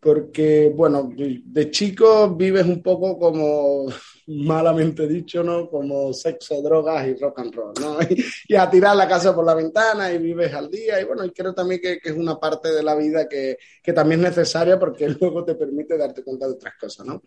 porque, 0.00 0.72
bueno, 0.74 1.10
de 1.16 1.70
chico 1.70 2.34
vives 2.36 2.66
un 2.66 2.82
poco 2.82 3.18
como, 3.18 3.86
malamente 4.26 5.06
dicho, 5.06 5.42
¿no? 5.42 5.68
Como 5.68 6.12
sexo, 6.12 6.62
drogas 6.62 7.06
y 7.08 7.14
rock 7.14 7.40
and 7.40 7.54
roll, 7.54 7.74
¿no? 7.80 7.98
Y, 8.10 8.24
y 8.48 8.54
a 8.54 8.68
tirar 8.70 8.96
la 8.96 9.08
casa 9.08 9.34
por 9.34 9.44
la 9.44 9.54
ventana 9.54 10.12
y 10.12 10.18
vives 10.18 10.52
al 10.52 10.70
día. 10.70 11.00
Y 11.00 11.04
bueno, 11.04 11.24
y 11.24 11.30
creo 11.30 11.54
también 11.54 11.80
que, 11.80 11.98
que 11.98 12.10
es 12.10 12.16
una 12.16 12.38
parte 12.38 12.72
de 12.72 12.82
la 12.82 12.94
vida 12.94 13.28
que, 13.28 13.58
que 13.82 13.92
también 13.92 14.20
es 14.24 14.30
necesaria 14.30 14.78
porque 14.78 15.08
luego 15.08 15.44
te 15.44 15.54
permite 15.54 15.96
darte 15.96 16.22
cuenta 16.22 16.46
de 16.46 16.54
otras 16.54 16.74
cosas, 16.78 17.06
¿no? 17.06 17.22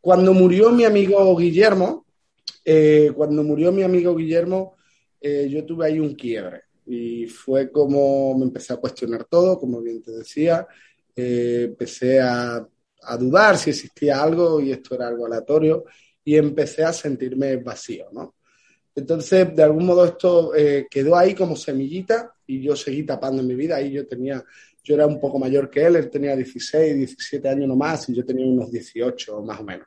Cuando 0.00 0.32
murió 0.32 0.70
mi 0.70 0.84
amigo 0.84 1.36
Guillermo, 1.36 2.06
eh, 2.64 3.12
cuando 3.14 3.42
murió 3.42 3.70
mi 3.70 3.82
amigo 3.82 4.14
Guillermo, 4.14 4.76
eh, 5.20 5.48
yo 5.50 5.64
tuve 5.64 5.86
ahí 5.86 6.00
un 6.00 6.14
quiebre 6.14 6.62
y 6.86 7.26
fue 7.26 7.70
como 7.70 8.36
me 8.38 8.44
empecé 8.44 8.72
a 8.72 8.78
cuestionar 8.78 9.24
todo, 9.24 9.58
como 9.58 9.82
bien 9.82 10.02
te 10.02 10.10
decía, 10.12 10.66
eh, 11.14 11.64
empecé 11.68 12.20
a, 12.20 12.66
dudar 13.18 13.56
si 13.56 13.70
existía 13.70 14.22
algo 14.22 14.60
y 14.60 14.72
esto 14.72 14.94
era 14.94 15.08
algo 15.08 15.24
aleatorio 15.24 15.84
y 16.22 16.36
empecé 16.36 16.84
a 16.84 16.92
sentirme 16.92 17.56
vacío, 17.56 18.08
¿no? 18.12 18.34
Entonces, 18.94 19.56
de 19.56 19.62
algún 19.62 19.86
modo 19.86 20.04
esto 20.04 20.52
quedó 20.90 21.16
ahí 21.16 21.34
como 21.34 21.56
semillita 21.56 22.34
y 22.46 22.60
yo 22.60 22.76
seguí 22.76 23.04
tapando 23.04 23.42
mi 23.42 23.54
vida. 23.54 23.76
Ahí 23.76 23.92
yo 23.92 24.06
tenía, 24.06 24.44
yo 24.90 24.96
era 24.96 25.06
un 25.06 25.20
poco 25.20 25.38
mayor 25.38 25.70
que 25.70 25.84
él, 25.86 25.94
él 25.94 26.10
tenía 26.10 26.34
16, 26.34 26.96
17 26.96 27.48
años 27.48 27.68
no 27.68 27.76
más 27.76 28.08
y 28.08 28.14
yo 28.14 28.24
tenía 28.24 28.44
unos 28.44 28.72
18 28.72 29.40
más 29.42 29.60
o 29.60 29.62
menos. 29.62 29.86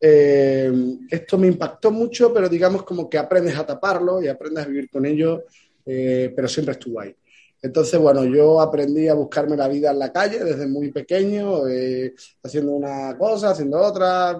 Eh, 0.00 0.72
esto 1.10 1.36
me 1.36 1.48
impactó 1.48 1.90
mucho, 1.90 2.32
pero 2.32 2.48
digamos 2.48 2.84
como 2.84 3.10
que 3.10 3.18
aprendes 3.18 3.56
a 3.58 3.66
taparlo 3.66 4.22
y 4.22 4.28
aprendes 4.28 4.64
a 4.64 4.68
vivir 4.68 4.88
con 4.88 5.04
ello, 5.04 5.46
eh, 5.84 6.32
pero 6.34 6.46
siempre 6.46 6.74
estuvo 6.74 7.00
ahí. 7.00 7.14
Entonces, 7.60 7.98
bueno, 7.98 8.24
yo 8.24 8.60
aprendí 8.60 9.08
a 9.08 9.14
buscarme 9.14 9.56
la 9.56 9.66
vida 9.66 9.90
en 9.90 9.98
la 9.98 10.12
calle 10.12 10.44
desde 10.44 10.68
muy 10.68 10.92
pequeño, 10.92 11.68
eh, 11.68 12.14
haciendo 12.42 12.70
una 12.70 13.18
cosa, 13.18 13.50
haciendo 13.50 13.80
otra, 13.80 14.38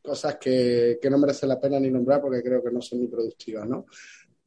cosas 0.00 0.36
que, 0.36 1.00
que, 1.02 1.10
no 1.10 1.18
merecen 1.18 1.48
la 1.48 1.60
pena 1.60 1.80
ni 1.80 1.90
nombrar 1.90 2.22
porque 2.22 2.42
creo 2.42 2.62
que 2.62 2.70
no 2.70 2.80
son 2.80 3.00
ni 3.00 3.08
productivas, 3.08 3.68
¿no? 3.68 3.86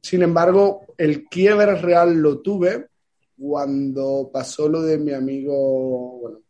Sin 0.00 0.22
embargo, 0.22 0.86
el 0.96 1.24
quiebre 1.24 1.74
real 1.76 2.14
lo 2.14 2.40
tuve 2.40 2.86
cuando 3.38 4.30
pasó 4.32 4.68
lo 4.68 4.82
de 4.82 4.98
mi 4.98 5.12
amigo, 5.12 6.18
bueno, 6.20 6.40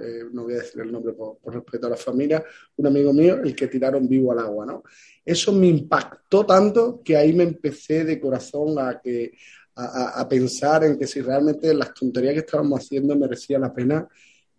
eh, 0.00 0.24
no 0.32 0.44
voy 0.44 0.54
a 0.54 0.58
decir 0.58 0.80
el 0.82 0.92
nombre 0.92 1.14
por, 1.14 1.38
por, 1.38 1.54
respeto 1.54 1.86
a 1.86 1.90
la 1.90 1.96
familia, 1.96 2.44
un 2.76 2.86
amigo 2.86 3.12
mío, 3.12 3.40
el 3.42 3.54
que 3.54 3.68
tiraron 3.68 4.08
vivo 4.08 4.32
al 4.32 4.40
agua, 4.40 4.66
¿no? 4.66 4.82
Eso 5.24 5.52
me 5.52 5.66
impactó 5.66 6.44
tanto 6.44 7.00
que 7.02 7.16
ahí 7.16 7.32
me 7.32 7.44
empecé 7.44 8.04
de 8.04 8.20
corazón 8.20 8.78
a, 8.78 9.00
que, 9.00 9.32
a, 9.74 10.20
a 10.20 10.28
pensar 10.28 10.84
en 10.84 10.98
que 10.98 11.06
si 11.06 11.20
realmente 11.20 11.72
las 11.74 11.94
tonterías 11.94 12.34
que 12.34 12.40
estábamos 12.40 12.80
haciendo 12.80 13.16
merecían 13.16 13.62
la 13.62 13.72
pena. 13.72 14.08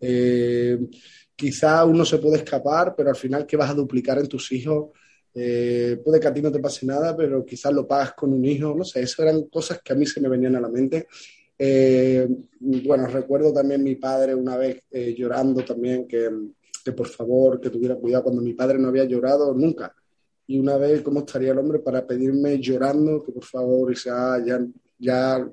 Eh, 0.00 0.78
quizá 1.36 1.84
uno 1.84 2.04
se 2.04 2.18
puede 2.18 2.36
escapar, 2.38 2.94
pero 2.96 3.10
al 3.10 3.16
final, 3.16 3.46
¿qué 3.46 3.56
vas 3.56 3.70
a 3.70 3.74
duplicar 3.74 4.18
en 4.18 4.28
tus 4.28 4.50
hijos? 4.52 4.90
Eh, 5.32 6.00
puede 6.04 6.18
que 6.18 6.28
a 6.28 6.34
ti 6.34 6.42
no 6.42 6.50
te 6.50 6.58
pase 6.58 6.84
nada, 6.86 7.16
pero 7.16 7.44
quizás 7.44 7.72
lo 7.72 7.86
pagas 7.86 8.12
con 8.14 8.32
un 8.32 8.44
hijo, 8.44 8.74
no 8.74 8.84
sé, 8.84 9.00
esas 9.00 9.20
eran 9.20 9.44
cosas 9.44 9.80
que 9.82 9.92
a 9.92 9.96
mí 9.96 10.04
se 10.04 10.20
me 10.20 10.28
venían 10.28 10.56
a 10.56 10.60
la 10.60 10.68
mente 10.68 11.06
eh, 11.62 12.26
bueno, 12.58 13.06
recuerdo 13.06 13.52
también 13.52 13.84
mi 13.84 13.96
padre 13.96 14.34
una 14.34 14.56
vez 14.56 14.82
eh, 14.90 15.14
llorando 15.14 15.62
también 15.62 16.08
que, 16.08 16.30
que, 16.82 16.92
por 16.92 17.06
favor, 17.06 17.60
que 17.60 17.68
tuviera 17.68 17.96
cuidado 17.96 18.24
cuando 18.24 18.40
mi 18.40 18.54
padre 18.54 18.78
no 18.78 18.88
había 18.88 19.04
llorado 19.04 19.52
nunca. 19.52 19.94
Y 20.46 20.58
una 20.58 20.78
vez, 20.78 21.02
¿cómo 21.02 21.20
estaría 21.20 21.52
el 21.52 21.58
hombre 21.58 21.80
para 21.80 22.06
pedirme 22.06 22.58
llorando 22.58 23.22
que 23.22 23.32
por 23.32 23.44
favor, 23.44 23.92
Isa, 23.92 24.42
ya, 24.42 24.66
ya 24.98 25.46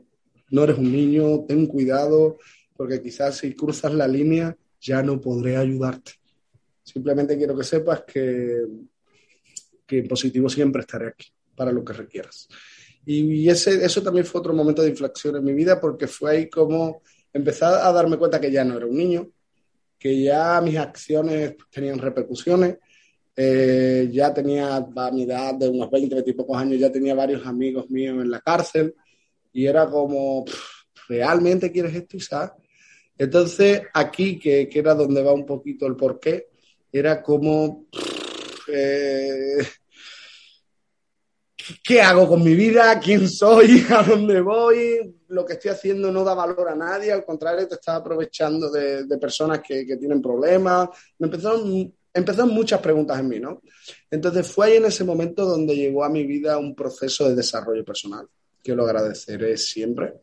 no 0.49 0.63
eres 0.63 0.77
un 0.77 0.93
niño, 0.93 1.43
ten 1.45 1.67
cuidado, 1.67 2.37
porque 2.77 3.01
quizás 3.01 3.39
si 3.39 3.53
cruzas 3.53 3.93
la 3.93 4.07
línea 4.07 4.55
ya 4.79 5.03
no 5.03 5.19
podré 5.19 5.57
ayudarte. 5.57 6.13
Simplemente 6.83 7.37
quiero 7.37 7.57
que 7.57 7.65
sepas 7.65 8.03
que, 8.03 8.65
que 9.85 9.99
en 9.99 10.07
positivo 10.07 10.47
siempre 10.47 10.83
estaré 10.83 11.07
aquí 11.07 11.27
para 11.53 11.73
lo 11.73 11.83
que 11.83 11.91
requieras. 11.91 12.47
Y 13.09 13.47
ese, 13.47 13.85
eso 13.85 14.03
también 14.03 14.25
fue 14.25 14.41
otro 14.41 14.53
momento 14.53 14.81
de 14.81 14.89
inflexión 14.89 15.37
en 15.37 15.45
mi 15.45 15.53
vida 15.53 15.79
porque 15.79 16.07
fue 16.07 16.31
ahí 16.31 16.49
como 16.49 17.01
empezar 17.31 17.75
a 17.75 17.89
darme 17.93 18.17
cuenta 18.17 18.41
que 18.41 18.51
ya 18.51 18.65
no 18.65 18.75
era 18.75 18.85
un 18.85 18.97
niño, 18.97 19.31
que 19.97 20.23
ya 20.23 20.59
mis 20.59 20.75
acciones 20.75 21.55
tenían 21.71 21.99
repercusiones, 21.99 22.79
eh, 23.33 24.09
ya 24.11 24.33
tenía 24.33 24.75
a 24.75 25.11
mi 25.11 25.23
edad 25.23 25.55
de 25.55 25.69
unos 25.69 25.89
20, 25.89 26.15
20 26.15 26.31
y 26.31 26.33
pocos 26.33 26.57
años, 26.57 26.81
ya 26.81 26.91
tenía 26.91 27.15
varios 27.15 27.47
amigos 27.47 27.89
míos 27.89 28.21
en 28.21 28.29
la 28.29 28.41
cárcel 28.41 28.93
y 29.53 29.65
era 29.67 29.89
como, 29.89 30.43
¿realmente 31.07 31.71
quieres 31.71 31.95
esto, 31.95 32.17
Isaac? 32.17 32.55
Entonces 33.17 33.83
aquí, 33.93 34.37
que, 34.37 34.67
que, 34.67 34.79
era 34.79 34.93
donde 34.93 35.23
va 35.23 35.31
un 35.31 35.45
poquito 35.45 35.87
el 35.87 35.95
porqué, 35.95 36.49
era 36.91 37.23
como... 37.23 37.85
Eh, 38.67 39.59
¿qué 41.83 42.01
hago 42.01 42.27
con 42.27 42.43
mi 42.43 42.55
vida? 42.55 42.99
¿Quién 42.99 43.27
soy? 43.27 43.85
¿A 43.89 44.03
dónde 44.03 44.41
voy? 44.41 45.15
Lo 45.29 45.45
que 45.45 45.53
estoy 45.53 45.71
haciendo 45.71 46.11
no 46.11 46.23
da 46.23 46.33
valor 46.33 46.69
a 46.69 46.75
nadie, 46.75 47.11
al 47.11 47.25
contrario, 47.25 47.67
te 47.67 47.75
estás 47.75 47.95
aprovechando 47.95 48.69
de, 48.69 49.05
de 49.05 49.17
personas 49.17 49.61
que, 49.65 49.85
que, 49.85 49.97
tienen 49.97 50.21
problemas. 50.21 50.89
Me 51.19 51.27
empezaron, 51.27 51.93
empezaron 52.13 52.51
muchas 52.51 52.79
preguntas 52.79 53.19
en 53.19 53.27
mí, 53.27 53.39
¿no? 53.39 53.61
Entonces 54.09 54.47
fue 54.47 54.67
ahí 54.67 54.77
en 54.77 54.85
ese 54.85 55.03
momento 55.03 55.45
donde 55.45 55.75
llegó 55.75 56.03
a 56.03 56.09
mi 56.09 56.25
vida 56.25 56.57
un 56.57 56.75
proceso 56.75 57.27
de 57.27 57.35
desarrollo 57.35 57.83
personal, 57.83 58.27
que 58.63 58.75
lo 58.75 58.85
agradeceré 58.85 59.57
siempre 59.57 60.13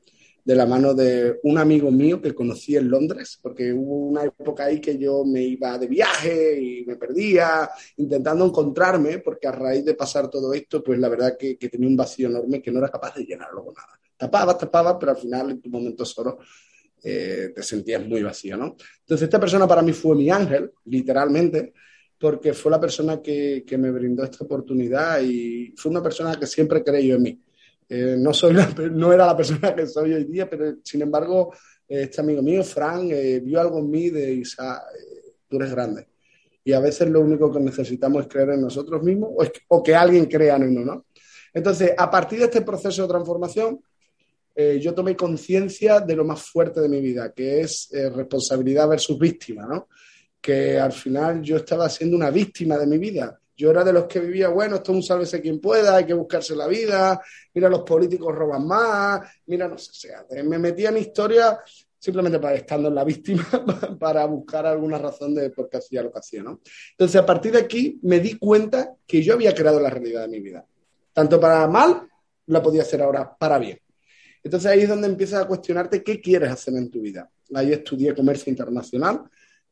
de 0.44 0.54
la 0.54 0.66
mano 0.66 0.92
de 0.92 1.40
un 1.44 1.56
amigo 1.56 1.90
mío 1.90 2.20
que 2.20 2.34
conocí 2.34 2.76
en 2.76 2.90
Londres, 2.90 3.38
porque 3.40 3.72
hubo 3.72 4.08
una 4.08 4.24
época 4.24 4.66
ahí 4.66 4.78
que 4.78 4.98
yo 4.98 5.24
me 5.24 5.42
iba 5.42 5.78
de 5.78 5.86
viaje 5.86 6.60
y 6.60 6.84
me 6.84 6.96
perdía, 6.96 7.70
intentando 7.96 8.44
encontrarme, 8.44 9.20
porque 9.20 9.48
a 9.48 9.52
raíz 9.52 9.84
de 9.84 9.94
pasar 9.94 10.28
todo 10.28 10.52
esto, 10.52 10.84
pues 10.84 10.98
la 10.98 11.08
verdad 11.08 11.36
que, 11.38 11.56
que 11.56 11.70
tenía 11.70 11.88
un 11.88 11.96
vacío 11.96 12.28
enorme 12.28 12.60
que 12.60 12.70
no 12.70 12.78
era 12.78 12.90
capaz 12.90 13.14
de 13.14 13.24
llenarlo 13.24 13.64
con 13.64 13.74
nada. 13.74 13.98
Tapaba, 14.16 14.56
tapaba, 14.58 14.98
pero 14.98 15.12
al 15.12 15.18
final 15.18 15.50
en 15.50 15.62
tu 15.62 15.70
momento 15.70 16.04
solo 16.04 16.38
eh, 17.02 17.52
te 17.54 17.62
sentías 17.62 18.06
muy 18.06 18.22
vacío, 18.22 18.56
¿no? 18.56 18.76
Entonces 19.00 19.24
esta 19.24 19.40
persona 19.40 19.66
para 19.66 19.82
mí 19.82 19.92
fue 19.92 20.14
mi 20.14 20.30
ángel, 20.30 20.72
literalmente, 20.84 21.72
porque 22.18 22.52
fue 22.52 22.70
la 22.70 22.80
persona 22.80 23.22
que, 23.22 23.64
que 23.66 23.78
me 23.78 23.90
brindó 23.90 24.24
esta 24.24 24.44
oportunidad 24.44 25.20
y 25.22 25.74
fue 25.76 25.90
una 25.90 26.02
persona 26.02 26.38
que 26.38 26.46
siempre 26.46 26.84
creyó 26.84 27.16
en 27.16 27.22
mí. 27.22 27.42
Eh, 27.88 28.16
no, 28.18 28.32
soy 28.32 28.56
no 28.92 29.12
era 29.12 29.26
la 29.26 29.36
persona 29.36 29.74
que 29.74 29.86
soy 29.86 30.14
hoy 30.14 30.24
día, 30.24 30.48
pero 30.48 30.76
sin 30.82 31.02
embargo, 31.02 31.52
este 31.86 32.20
amigo 32.20 32.42
mío, 32.42 32.64
Frank, 32.64 33.10
eh, 33.10 33.40
vio 33.40 33.60
algo 33.60 33.78
en 33.78 33.90
mí 33.90 34.10
de 34.10 34.32
Isa, 34.32 34.84
eh, 34.98 35.34
tú 35.48 35.56
eres 35.56 35.70
grande. 35.70 36.08
Y 36.64 36.72
a 36.72 36.80
veces 36.80 37.10
lo 37.10 37.20
único 37.20 37.52
que 37.52 37.60
necesitamos 37.60 38.22
es 38.22 38.28
creer 38.28 38.50
en 38.50 38.62
nosotros 38.62 39.02
mismos 39.02 39.30
o, 39.36 39.42
es, 39.42 39.52
o 39.68 39.82
que 39.82 39.94
alguien 39.94 40.26
crea 40.26 40.56
en 40.56 40.64
uno, 40.64 40.84
¿no? 40.84 41.06
Entonces, 41.52 41.92
a 41.96 42.10
partir 42.10 42.38
de 42.38 42.46
este 42.46 42.62
proceso 42.62 43.02
de 43.02 43.08
transformación, 43.08 43.80
eh, 44.54 44.78
yo 44.80 44.94
tomé 44.94 45.14
conciencia 45.14 46.00
de 46.00 46.16
lo 46.16 46.24
más 46.24 46.42
fuerte 46.42 46.80
de 46.80 46.88
mi 46.88 47.00
vida, 47.00 47.32
que 47.32 47.60
es 47.60 47.90
responsabilidad 47.92 48.88
versus 48.88 49.18
víctima, 49.18 49.66
¿no? 49.66 49.88
Que 50.40 50.78
al 50.78 50.92
final 50.92 51.42
yo 51.42 51.56
estaba 51.56 51.88
siendo 51.88 52.16
una 52.16 52.30
víctima 52.30 52.78
de 52.78 52.86
mi 52.86 52.98
vida 52.98 53.38
Yo 53.56 53.70
era 53.70 53.84
de 53.84 53.92
los 53.92 54.06
que 54.06 54.20
vivía, 54.20 54.48
bueno, 54.48 54.76
esto 54.76 54.92
es 54.92 54.96
un 54.96 55.02
sálvese 55.02 55.40
quien 55.40 55.60
pueda, 55.60 55.96
hay 55.96 56.06
que 56.06 56.14
buscarse 56.14 56.56
la 56.56 56.66
vida, 56.66 57.20
mira, 57.52 57.68
los 57.68 57.82
políticos 57.82 58.34
roban 58.34 58.66
más, 58.66 59.20
mira, 59.46 59.68
no 59.68 59.78
sé, 59.78 59.90
o 59.90 59.94
sea, 59.94 60.42
me 60.42 60.58
metía 60.58 60.88
en 60.88 60.98
historia 60.98 61.60
simplemente 61.98 62.38
para 62.38 62.54
estando 62.56 62.88
en 62.88 62.94
la 62.96 63.04
víctima, 63.04 63.46
para 63.98 64.26
buscar 64.26 64.66
alguna 64.66 64.98
razón 64.98 65.34
de 65.34 65.50
por 65.50 65.70
qué 65.70 65.78
hacía 65.78 66.02
lo 66.02 66.12
que 66.12 66.18
hacía, 66.18 66.42
¿no? 66.42 66.60
Entonces, 66.90 67.18
a 67.18 67.24
partir 67.24 67.52
de 67.52 67.60
aquí, 67.60 67.98
me 68.02 68.20
di 68.20 68.36
cuenta 68.36 68.94
que 69.06 69.22
yo 69.22 69.32
había 69.32 69.54
creado 69.54 69.80
la 69.80 69.88
realidad 69.88 70.22
de 70.22 70.28
mi 70.28 70.40
vida. 70.40 70.66
Tanto 71.14 71.40
para 71.40 71.66
mal, 71.66 72.06
la 72.46 72.62
podía 72.62 72.82
hacer 72.82 73.00
ahora 73.00 73.34
para 73.34 73.58
bien. 73.58 73.78
Entonces 74.42 74.70
ahí 74.70 74.82
es 74.82 74.88
donde 74.88 75.06
empiezas 75.06 75.42
a 75.42 75.48
cuestionarte 75.48 76.02
qué 76.02 76.20
quieres 76.20 76.50
hacer 76.50 76.74
en 76.74 76.90
tu 76.90 77.00
vida. 77.00 77.30
Ahí 77.54 77.72
estudié 77.72 78.14
comercio 78.14 78.50
internacional. 78.50 79.22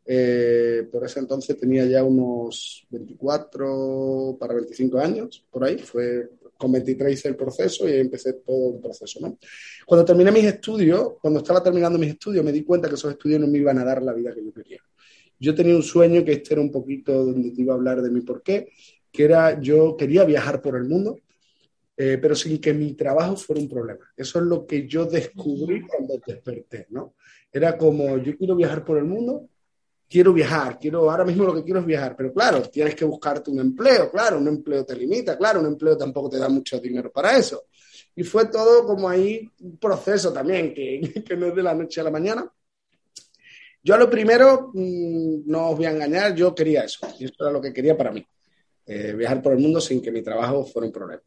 Eh, 0.04 0.88
por 0.90 1.04
ese 1.04 1.20
entonces 1.20 1.56
tenía 1.56 1.84
ya 1.86 2.02
unos 2.02 2.86
24 2.90 4.36
para 4.38 4.54
25 4.54 4.98
años, 4.98 5.44
por 5.50 5.64
ahí. 5.64 5.78
Fue 5.78 6.28
con 6.62 6.70
23 6.70 7.12
hice 7.12 7.28
el 7.28 7.36
proceso 7.36 7.88
y 7.88 7.92
ahí 7.92 8.00
empecé 8.00 8.34
todo 8.34 8.76
el 8.76 8.80
proceso. 8.80 9.18
¿no? 9.20 9.36
Cuando 9.84 10.04
terminé 10.04 10.30
mis 10.30 10.44
estudios, 10.44 11.14
cuando 11.20 11.40
estaba 11.40 11.60
terminando 11.60 11.98
mis 11.98 12.10
estudios, 12.10 12.44
me 12.44 12.52
di 12.52 12.62
cuenta 12.62 12.88
que 12.88 12.94
esos 12.94 13.10
estudios 13.10 13.40
no 13.40 13.48
me 13.48 13.58
iban 13.58 13.78
a 13.78 13.84
dar 13.84 14.00
la 14.00 14.12
vida 14.12 14.32
que 14.32 14.44
yo 14.44 14.52
quería. 14.52 14.80
Yo 15.40 15.56
tenía 15.56 15.74
un 15.74 15.82
sueño 15.82 16.24
que 16.24 16.34
este 16.34 16.54
era 16.54 16.62
un 16.62 16.70
poquito 16.70 17.24
donde 17.24 17.50
te 17.50 17.62
iba 17.62 17.72
a 17.72 17.76
hablar 17.76 18.00
de 18.00 18.10
mi 18.10 18.20
porqué, 18.20 18.68
que 19.10 19.24
era 19.24 19.60
yo 19.60 19.96
quería 19.96 20.24
viajar 20.24 20.62
por 20.62 20.76
el 20.76 20.84
mundo, 20.84 21.18
eh, 21.96 22.16
pero 22.22 22.36
sin 22.36 22.60
que 22.60 22.72
mi 22.72 22.94
trabajo 22.94 23.36
fuera 23.36 23.60
un 23.60 23.68
problema. 23.68 24.12
Eso 24.16 24.38
es 24.38 24.44
lo 24.44 24.64
que 24.64 24.86
yo 24.86 25.04
descubrí 25.04 25.82
cuando 25.82 26.20
desperté, 26.24 26.86
¿no? 26.90 27.14
Era 27.52 27.76
como, 27.76 28.18
yo 28.18 28.36
quiero 28.36 28.54
viajar 28.54 28.84
por 28.84 28.98
el 28.98 29.04
mundo, 29.04 29.48
quiero 30.12 30.34
viajar, 30.34 30.78
quiero, 30.78 31.10
ahora 31.10 31.24
mismo 31.24 31.42
lo 31.44 31.54
que 31.54 31.64
quiero 31.64 31.80
es 31.80 31.86
viajar, 31.86 32.14
pero 32.14 32.34
claro, 32.34 32.60
tienes 32.68 32.94
que 32.94 33.06
buscarte 33.06 33.50
un 33.50 33.60
empleo, 33.60 34.10
claro, 34.10 34.36
un 34.36 34.46
empleo 34.46 34.84
te 34.84 34.94
limita, 34.94 35.38
claro, 35.38 35.60
un 35.60 35.66
empleo 35.66 35.96
tampoco 35.96 36.28
te 36.28 36.38
da 36.38 36.50
mucho 36.50 36.78
dinero 36.78 37.10
para 37.10 37.38
eso. 37.38 37.64
Y 38.14 38.22
fue 38.22 38.44
todo 38.48 38.84
como 38.84 39.08
ahí 39.08 39.48
un 39.60 39.78
proceso 39.78 40.30
también, 40.30 40.74
que, 40.74 41.00
que 41.26 41.34
no 41.34 41.46
es 41.46 41.54
de 41.54 41.62
la 41.62 41.74
noche 41.74 42.02
a 42.02 42.04
la 42.04 42.10
mañana. 42.10 42.46
Yo 43.82 43.94
a 43.94 43.98
lo 43.98 44.10
primero, 44.10 44.70
mm, 44.74 45.44
no 45.46 45.70
os 45.70 45.76
voy 45.78 45.86
a 45.86 45.92
engañar, 45.92 46.34
yo 46.34 46.54
quería 46.54 46.84
eso, 46.84 47.06
y 47.18 47.24
eso 47.24 47.34
era 47.40 47.50
lo 47.50 47.62
que 47.62 47.72
quería 47.72 47.96
para 47.96 48.12
mí, 48.12 48.22
eh, 48.84 49.14
viajar 49.14 49.40
por 49.40 49.54
el 49.54 49.60
mundo 49.60 49.80
sin 49.80 50.02
que 50.02 50.12
mi 50.12 50.20
trabajo 50.20 50.66
fuera 50.66 50.88
un 50.88 50.92
problema. 50.92 51.22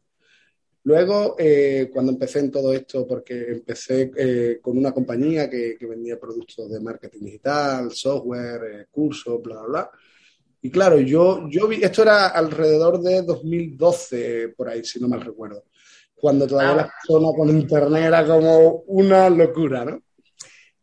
Luego, 0.86 1.34
eh, 1.36 1.90
cuando 1.92 2.12
empecé 2.12 2.38
en 2.38 2.52
todo 2.52 2.72
esto, 2.72 3.04
porque 3.08 3.48
empecé 3.48 4.12
eh, 4.16 4.60
con 4.62 4.78
una 4.78 4.92
compañía 4.92 5.50
que, 5.50 5.76
que, 5.76 5.84
vendía 5.84 6.16
productos 6.16 6.70
de 6.70 6.78
marketing 6.78 7.24
digital, 7.24 7.90
software, 7.90 8.60
eh, 8.72 8.86
cursos, 8.88 9.42
bla, 9.42 9.56
bla, 9.62 9.66
bla. 9.66 9.90
Y 10.62 10.70
claro, 10.70 11.00
yo, 11.00 11.48
yo 11.50 11.66
vi, 11.66 11.82
esto 11.82 12.02
era 12.02 12.28
alrededor 12.28 13.00
de 13.00 13.22
2012, 13.22 14.54
por 14.56 14.68
ahí, 14.68 14.84
si 14.84 15.00
no 15.00 15.08
mal 15.08 15.22
recuerdo, 15.22 15.64
cuando 16.14 16.46
todavía 16.46 16.74
ah. 16.74 16.76
la 16.76 16.92
zona 17.04 17.36
con 17.36 17.48
internet 17.48 18.04
era 18.04 18.24
como 18.24 18.84
una 18.86 19.28
locura, 19.28 19.84
¿no? 19.84 20.00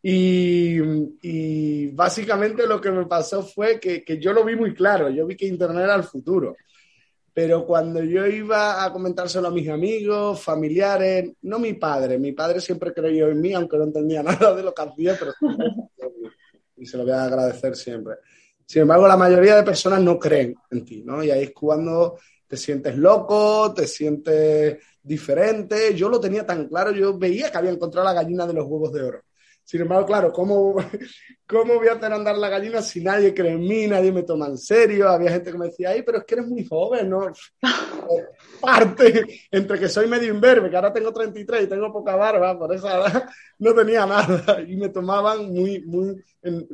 Y, 0.01 0.79
y, 1.21 1.87
básicamente 1.91 2.67
lo 2.67 2.81
que 2.81 2.91
me 2.91 3.05
pasó 3.05 3.41
fue 3.41 3.79
que, 3.79 4.03
que 4.03 4.19
yo 4.19 4.33
lo 4.33 4.43
vi 4.43 4.57
muy 4.57 4.73
claro, 4.73 5.09
yo 5.09 5.25
vi 5.25 5.37
que 5.37 5.47
internet 5.47 5.85
era 5.85 5.95
el 5.95 6.03
futuro 6.03 6.57
pero 7.33 7.65
cuando 7.65 8.03
yo 8.03 8.27
iba 8.27 8.83
a 8.83 8.93
comentárselo 8.93 9.47
a 9.47 9.51
mis 9.51 9.67
amigos, 9.67 10.39
familiares, 10.39 11.31
no 11.41 11.57
mi 11.57 11.73
padre, 11.73 12.19
mi 12.19 12.31
padre 12.31 12.61
siempre 12.61 12.93
creyó 12.93 13.27
en 13.29 13.41
mí, 13.41 13.53
aunque 13.53 13.77
no 13.77 13.85
entendía 13.85 14.21
nada 14.23 14.53
de 14.53 14.63
lo 14.63 14.73
que 14.73 14.81
hacía, 14.81 15.17
pero 15.17 15.33
y 16.77 16.85
se 16.85 16.97
lo 16.97 17.03
voy 17.03 17.13
a 17.13 17.23
agradecer 17.23 17.75
siempre. 17.75 18.15
Sin 18.65 18.83
embargo, 18.83 19.07
la 19.07 19.17
mayoría 19.17 19.55
de 19.55 19.63
personas 19.63 20.01
no 20.01 20.19
creen 20.19 20.55
en 20.69 20.85
ti, 20.85 21.03
¿no? 21.03 21.23
Y 21.23 21.31
ahí 21.31 21.43
es 21.43 21.51
cuando 21.53 22.17
te 22.47 22.57
sientes 22.57 22.97
loco, 22.97 23.73
te 23.73 23.87
sientes 23.87 24.77
diferente. 25.01 25.93
Yo 25.95 26.09
lo 26.09 26.19
tenía 26.19 26.45
tan 26.45 26.67
claro, 26.67 26.91
yo 26.91 27.17
veía 27.17 27.51
que 27.51 27.57
había 27.57 27.71
encontrado 27.71 28.05
la 28.05 28.13
gallina 28.13 28.45
de 28.45 28.53
los 28.53 28.65
huevos 28.65 28.93
de 28.93 29.03
oro. 29.03 29.21
Sin 29.65 29.81
embargo, 29.81 30.05
claro, 30.05 30.33
¿cómo, 30.33 30.75
¿cómo 31.47 31.75
voy 31.75 31.87
a 31.87 31.93
hacer 31.93 32.11
andar 32.11 32.37
la 32.37 32.49
gallina 32.49 32.81
si 32.81 33.01
nadie 33.01 33.33
cree 33.33 33.53
en 33.53 33.61
mí, 33.61 33.87
nadie 33.87 34.11
me 34.11 34.23
toma 34.23 34.47
en 34.47 34.57
serio? 34.57 35.09
Había 35.09 35.31
gente 35.31 35.51
que 35.51 35.57
me 35.57 35.67
decía, 35.67 35.91
ay, 35.91 36.03
pero 36.03 36.17
es 36.17 36.25
que 36.25 36.35
eres 36.35 36.47
muy 36.47 36.65
joven, 36.65 37.09
¿no? 37.09 37.31
Parte 38.61 39.47
entre 39.49 39.79
que 39.79 39.87
soy 39.87 40.07
medio 40.07 40.33
imberbe, 40.33 40.69
que 40.69 40.75
ahora 40.75 40.91
tengo 40.91 41.13
33 41.13 41.63
y 41.63 41.67
tengo 41.67 41.93
poca 41.93 42.15
barba, 42.15 42.59
por 42.59 42.73
esa 42.73 42.97
edad 42.97 43.29
no 43.59 43.73
tenía 43.73 44.05
nada. 44.05 44.61
Y 44.61 44.75
me 44.75 44.89
tomaban 44.89 45.51
muy, 45.53 45.81
muy 45.85 46.21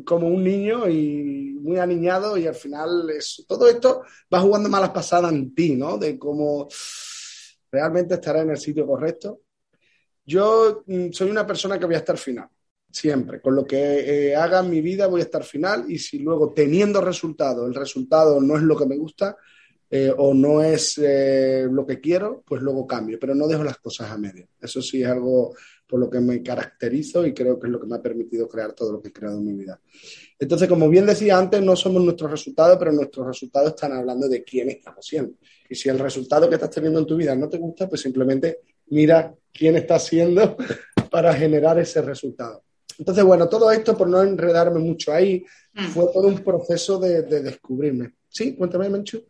como 0.03 0.27
un 0.27 0.43
niño 0.43 0.89
y 0.89 1.57
muy 1.61 1.77
aniñado 1.77 2.37
y 2.37 2.47
al 2.47 2.55
final 2.55 3.09
es, 3.11 3.45
todo 3.47 3.67
esto 3.69 4.01
va 4.33 4.39
jugando 4.39 4.67
malas 4.67 4.89
pasadas 4.89 5.31
en 5.31 5.53
ti, 5.53 5.75
¿no? 5.75 5.97
De 5.99 6.17
cómo 6.17 6.67
realmente 7.71 8.15
estará 8.15 8.41
en 8.41 8.49
el 8.49 8.57
sitio 8.57 8.87
correcto. 8.87 9.41
Yo 10.25 10.83
mm, 10.87 11.11
soy 11.11 11.29
una 11.29 11.45
persona 11.45 11.77
que 11.77 11.85
voy 11.85 11.95
a 11.95 11.99
estar 11.99 12.17
final 12.17 12.49
siempre. 12.91 13.41
Con 13.41 13.55
lo 13.55 13.65
que 13.65 14.29
eh, 14.29 14.35
haga 14.35 14.59
en 14.59 14.69
mi 14.69 14.81
vida 14.81 15.07
voy 15.07 15.21
a 15.21 15.25
estar 15.25 15.43
final 15.43 15.85
y 15.89 15.99
si 15.99 16.19
luego 16.19 16.53
teniendo 16.53 17.01
resultado, 17.01 17.65
el 17.65 17.75
resultado 17.75 18.41
no 18.41 18.55
es 18.55 18.63
lo 18.63 18.75
que 18.77 18.85
me 18.85 18.97
gusta 18.97 19.37
eh, 19.91 20.13
o 20.15 20.33
no 20.35 20.61
es 20.61 20.99
eh, 21.03 21.67
lo 21.69 21.85
que 21.85 21.99
quiero, 21.99 22.43
pues 22.45 22.61
luego 22.61 22.85
cambio, 22.85 23.17
pero 23.19 23.33
no 23.33 23.47
dejo 23.47 23.63
las 23.63 23.77
cosas 23.77 24.11
a 24.11 24.17
medio. 24.17 24.47
Eso 24.61 24.81
sí 24.81 25.01
es 25.01 25.07
algo 25.07 25.55
por 25.87 25.99
lo 25.99 26.07
que 26.07 26.19
me 26.19 26.43
caracterizo 26.43 27.25
y 27.25 27.33
creo 27.33 27.59
que 27.59 27.65
es 27.65 27.73
lo 27.73 27.79
que 27.79 27.87
me 27.87 27.95
ha 27.95 28.01
permitido 28.01 28.47
crear 28.47 28.73
todo 28.73 28.91
lo 28.91 29.01
que 29.01 29.07
he 29.07 29.11
creado 29.13 29.39
en 29.39 29.45
mi 29.45 29.53
vida. 29.53 29.81
Entonces, 30.37 30.69
como 30.69 30.87
bien 30.87 31.07
decía 31.07 31.39
antes, 31.39 31.63
no 31.63 31.75
somos 31.75 32.03
nuestros 32.03 32.29
resultados, 32.29 32.77
pero 32.77 32.91
nuestros 32.91 33.25
resultados 33.25 33.69
están 33.69 33.93
hablando 33.93 34.29
de 34.29 34.43
quién 34.43 34.69
estamos 34.69 35.03
siendo. 35.03 35.33
Y 35.67 35.73
si 35.73 35.89
el 35.89 35.97
resultado 35.97 36.47
que 36.47 36.55
estás 36.55 36.69
teniendo 36.69 36.99
en 36.99 37.07
tu 37.07 37.15
vida 37.15 37.35
no 37.35 37.49
te 37.49 37.57
gusta, 37.57 37.89
pues 37.89 38.01
simplemente 38.01 38.59
mira 38.89 39.33
quién 39.51 39.75
está 39.75 39.97
siendo 39.97 40.55
para 41.09 41.33
generar 41.33 41.79
ese 41.79 42.03
resultado. 42.03 42.63
Entonces, 42.99 43.23
bueno, 43.23 43.47
todo 43.47 43.71
esto, 43.71 43.97
por 43.97 44.07
no 44.07 44.21
enredarme 44.21 44.79
mucho 44.79 45.13
ahí, 45.13 45.43
mm. 45.73 45.85
fue 45.85 46.05
todo 46.13 46.27
un 46.27 46.39
proceso 46.43 46.99
de, 46.99 47.23
de 47.23 47.41
descubrirme. 47.41 48.11
¿Sí? 48.27 48.55
Cuéntame, 48.55 48.89
Menchu. 48.89 49.23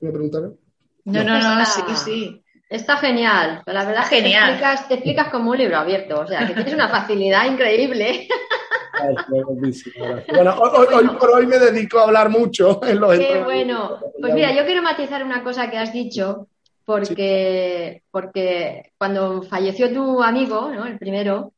¿Me 0.00 0.12
preguntaron? 0.12 0.56
No, 1.04 1.24
no, 1.24 1.38
no, 1.38 1.64
sí, 1.64 1.82
sí. 2.04 2.42
Está 2.68 2.96
genial, 2.96 3.62
la 3.64 3.84
verdad 3.84 4.06
genial. 4.06 4.46
Te 4.46 4.52
explicas, 4.52 4.88
te 4.88 4.94
explicas, 4.94 5.28
como 5.28 5.52
un 5.52 5.58
libro 5.58 5.78
abierto, 5.78 6.20
o 6.20 6.26
sea, 6.26 6.46
que 6.46 6.54
tienes 6.54 6.74
una 6.74 6.88
facilidad 6.88 7.46
increíble. 7.46 8.26
bueno, 10.34 10.58
hoy, 10.58 10.86
hoy, 10.92 11.08
por 11.18 11.30
hoy 11.30 11.46
me 11.46 11.58
dedico 11.58 12.00
a 12.00 12.04
hablar 12.04 12.28
mucho 12.28 12.80
en 12.84 12.98
los 12.98 13.16
Qué 13.16 13.40
bueno. 13.42 14.00
Pues 14.20 14.34
mira, 14.34 14.52
yo 14.52 14.64
quiero 14.64 14.82
matizar 14.82 15.22
una 15.24 15.44
cosa 15.44 15.70
que 15.70 15.78
has 15.78 15.92
dicho, 15.92 16.48
porque, 16.84 17.92
sí. 17.94 18.02
porque 18.10 18.92
cuando 18.98 19.42
falleció 19.42 19.92
tu 19.92 20.20
amigo, 20.22 20.70
¿no? 20.72 20.86
el 20.86 20.98
primero, 20.98 21.52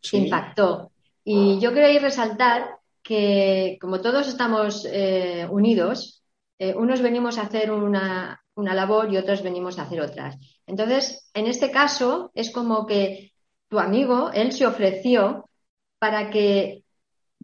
sí. 0.00 0.16
impactó. 0.18 0.90
Y 1.30 1.60
yo 1.60 1.74
quería 1.74 2.00
resaltar 2.00 2.78
que 3.02 3.76
como 3.82 4.00
todos 4.00 4.28
estamos 4.28 4.86
eh, 4.90 5.46
unidos, 5.50 6.24
eh, 6.58 6.74
unos 6.74 7.02
venimos 7.02 7.36
a 7.36 7.42
hacer 7.42 7.70
una, 7.70 8.42
una, 8.54 8.74
labor 8.74 9.12
y 9.12 9.18
otros 9.18 9.42
venimos 9.42 9.78
a 9.78 9.82
hacer 9.82 10.00
otras. 10.00 10.38
Entonces, 10.66 11.30
en 11.34 11.46
este 11.46 11.70
caso, 11.70 12.30
es 12.34 12.50
como 12.50 12.86
que 12.86 13.34
tu 13.68 13.78
amigo, 13.78 14.30
él 14.32 14.52
se 14.52 14.66
ofreció 14.66 15.50
para 15.98 16.30
que 16.30 16.84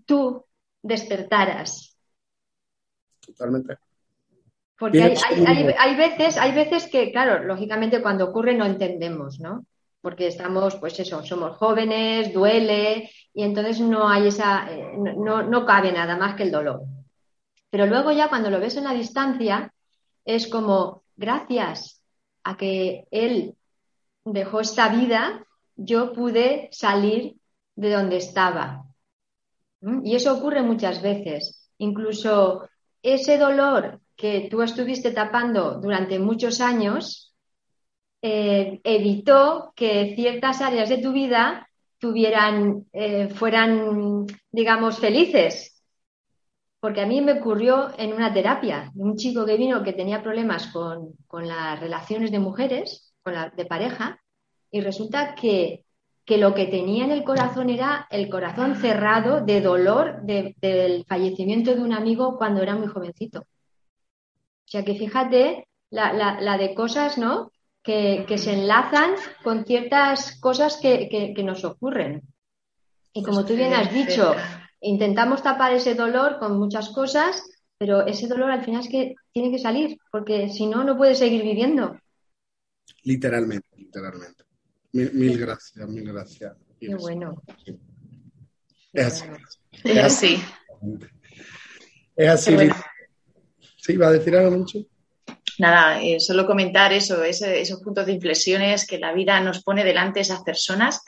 tú 0.06 0.46
despertaras. 0.80 1.94
Totalmente. 3.20 3.76
Porque 4.78 5.02
hay, 5.02 5.14
hay, 5.28 5.44
hay, 5.44 5.74
hay, 5.78 5.94
veces, 5.94 6.38
hay 6.38 6.52
veces 6.52 6.88
que, 6.88 7.12
claro, 7.12 7.44
lógicamente 7.44 8.00
cuando 8.00 8.30
ocurre 8.30 8.54
no 8.54 8.64
entendemos, 8.64 9.40
¿no? 9.40 9.66
porque 10.04 10.26
estamos, 10.26 10.76
pues 10.76 11.00
eso, 11.00 11.24
somos 11.24 11.56
jóvenes, 11.56 12.30
duele, 12.30 13.10
y 13.34 13.42
entonces 13.42 13.80
no 13.80 14.08
hay 14.08 14.28
esa, 14.28 14.72
eh, 14.72 14.96
no, 14.96 15.42
no 15.42 15.66
cabe 15.66 15.92
nada 15.92 16.16
más 16.16 16.36
que 16.36 16.44
el 16.44 16.52
dolor. 16.52 16.82
Pero 17.68 17.86
luego 17.86 18.12
ya 18.12 18.28
cuando 18.28 18.48
lo 18.48 18.60
ves 18.60 18.76
en 18.76 18.84
la 18.84 18.94
distancia, 18.94 19.74
es 20.24 20.46
como, 20.46 21.02
gracias 21.16 22.00
a 22.44 22.56
que 22.56 23.08
él 23.10 23.56
dejó 24.24 24.60
esta 24.60 24.88
vida, 24.88 25.44
yo 25.74 26.12
pude 26.12 26.68
salir 26.70 27.36
de 27.74 27.90
donde 27.90 28.18
estaba. 28.18 28.84
¿Mm? 29.80 30.06
Y 30.06 30.14
eso 30.14 30.32
ocurre 30.32 30.62
muchas 30.62 31.02
veces. 31.02 31.68
Incluso 31.78 32.68
ese 33.02 33.36
dolor 33.36 34.00
que 34.14 34.46
tú 34.48 34.62
estuviste 34.62 35.10
tapando 35.10 35.80
durante 35.80 36.20
muchos 36.20 36.60
años, 36.60 37.34
eh, 38.22 38.80
evitó 38.84 39.72
que 39.74 40.14
ciertas 40.14 40.60
áreas 40.62 40.88
de 40.88 40.98
tu 40.98 41.12
vida 41.12 41.68
tuvieran, 42.04 42.84
eh, 42.92 43.28
fueran, 43.30 44.26
digamos, 44.52 44.98
felices. 44.98 45.82
Porque 46.78 47.00
a 47.00 47.06
mí 47.06 47.22
me 47.22 47.32
ocurrió 47.40 47.92
en 47.96 48.12
una 48.12 48.30
terapia, 48.30 48.90
un 48.94 49.16
chico 49.16 49.46
que 49.46 49.56
vino 49.56 49.82
que 49.82 49.94
tenía 49.94 50.22
problemas 50.22 50.66
con, 50.66 51.14
con 51.26 51.48
las 51.48 51.80
relaciones 51.80 52.30
de 52.30 52.40
mujeres, 52.40 53.14
con 53.22 53.32
la, 53.32 53.48
de 53.48 53.64
pareja, 53.64 54.20
y 54.70 54.82
resulta 54.82 55.34
que, 55.34 55.86
que, 56.26 56.36
lo 56.36 56.52
que 56.54 56.66
tenía 56.66 57.04
en 57.06 57.10
el 57.12 57.24
corazón 57.24 57.70
era 57.70 58.06
el 58.10 58.28
corazón 58.28 58.76
cerrado 58.76 59.40
de 59.40 59.62
dolor 59.62 60.20
de, 60.24 60.54
del 60.60 61.06
fallecimiento 61.06 61.74
de 61.74 61.80
un 61.80 61.94
amigo 61.94 62.36
cuando 62.36 62.60
era 62.62 62.74
muy 62.76 62.88
jovencito. 62.88 63.40
O 63.40 64.68
sea 64.72 64.84
que 64.84 64.94
fíjate 64.94 65.68
la- 65.88 66.12
la 66.12 66.58
de 66.58 66.74
cosas, 66.74 67.16
¿no? 67.16 67.50
Que, 67.84 68.24
que 68.26 68.38
se 68.38 68.54
enlazan 68.54 69.10
con 69.42 69.66
ciertas 69.66 70.40
cosas 70.40 70.78
que, 70.80 71.08
que- 71.10 71.34
que 71.34 71.42
nos 71.44 71.64
ocurren. 71.64 72.22
Y 73.12 73.22
como 73.22 73.44
tú 73.44 73.54
bien 73.54 73.74
has 73.74 73.92
dicho, 73.92 74.34
intentamos 74.80 75.42
tapar 75.42 75.74
ese 75.74 75.94
dolor 75.94 76.38
con 76.38 76.58
muchas 76.58 76.88
cosas, 76.88 77.44
pero 77.78 78.06
ese 78.06 78.26
dolor 78.26 78.50
al 78.50 78.64
final 78.64 78.80
es 78.80 78.88
que 78.88 79.14
tiene 79.32 79.50
que 79.50 79.58
salir, 79.58 79.98
porque 80.10 80.48
si 80.48 80.66
no, 80.66 80.82
no 80.82 80.96
puedes 80.96 81.18
seguir 81.18 81.42
viviendo. 81.42 81.98
Literalmente, 83.02 83.68
literalmente. 83.76 84.44
Mil, 84.92 85.12
mil 85.12 85.38
gracias, 85.38 85.86
mil 85.88 86.10
gracias. 86.10 86.56
Qué 86.80 86.94
bueno. 86.94 87.42
Es 88.94 89.06
así. 89.06 89.26
Es 89.84 89.98
así. 89.98 90.42
Es 92.16 92.28
así. 92.30 92.54
Bueno. 92.54 92.74
¿Sí? 93.76 93.96
¿Va 93.98 94.06
a 94.08 94.12
decir 94.12 94.34
algo, 94.36 94.56
mucho? 94.56 94.78
Nada, 95.58 96.02
eh, 96.02 96.18
solo 96.20 96.46
comentar 96.46 96.92
eso, 96.92 97.22
ese- 97.24 97.60
esos 97.60 97.80
puntos 97.80 98.06
de 98.06 98.12
inflexiones 98.12 98.86
que 98.86 98.98
la 98.98 99.12
vida 99.12 99.40
nos 99.40 99.62
pone 99.62 99.84
delante 99.84 100.20
esas 100.20 100.42
personas 100.42 101.02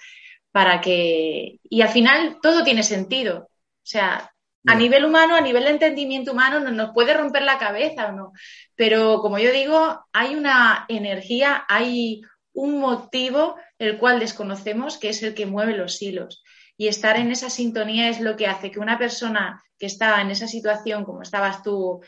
para 0.52 0.80
que... 0.80 1.58
Y 1.64 1.82
al 1.82 1.88
final 1.88 2.38
todo 2.40 2.62
tiene 2.64 2.82
sentido. 2.82 3.48
O 3.48 3.88
sea, 3.88 4.30
a 4.68 4.74
nivel 4.74 5.04
humano, 5.04 5.36
a 5.36 5.40
nivel 5.40 5.64
de 5.64 5.70
entendimiento 5.70 6.32
humano, 6.32 6.60
no- 6.60 6.70
nos 6.70 6.92
puede 6.92 7.14
romper 7.14 7.42
la 7.42 7.58
cabeza 7.58 8.06
o 8.08 8.12
no. 8.12 8.32
Pero 8.74 9.20
como 9.20 9.38
yo 9.38 9.52
digo, 9.52 10.04
hay 10.12 10.34
una 10.34 10.84
energía, 10.88 11.64
hay 11.68 12.22
un 12.52 12.78
motivo 12.80 13.56
el 13.78 13.98
cual 13.98 14.18
desconocemos, 14.20 14.96
que 14.98 15.10
es 15.10 15.22
el 15.22 15.34
que 15.34 15.46
mueve 15.46 15.76
los 15.76 16.00
hilos. 16.00 16.42
Y 16.78 16.88
estar 16.88 17.16
en 17.16 17.30
esa 17.30 17.50
sintonía 17.50 18.08
es 18.08 18.20
lo 18.20 18.36
que 18.36 18.46
hace 18.46 18.70
que 18.70 18.78
una 18.80 18.98
persona 18.98 19.62
que 19.78 19.86
está 19.86 20.20
en 20.20 20.30
esa 20.30 20.46
situación, 20.48 21.04
como 21.04 21.22
estabas 21.22 21.62
tú, 21.62 22.00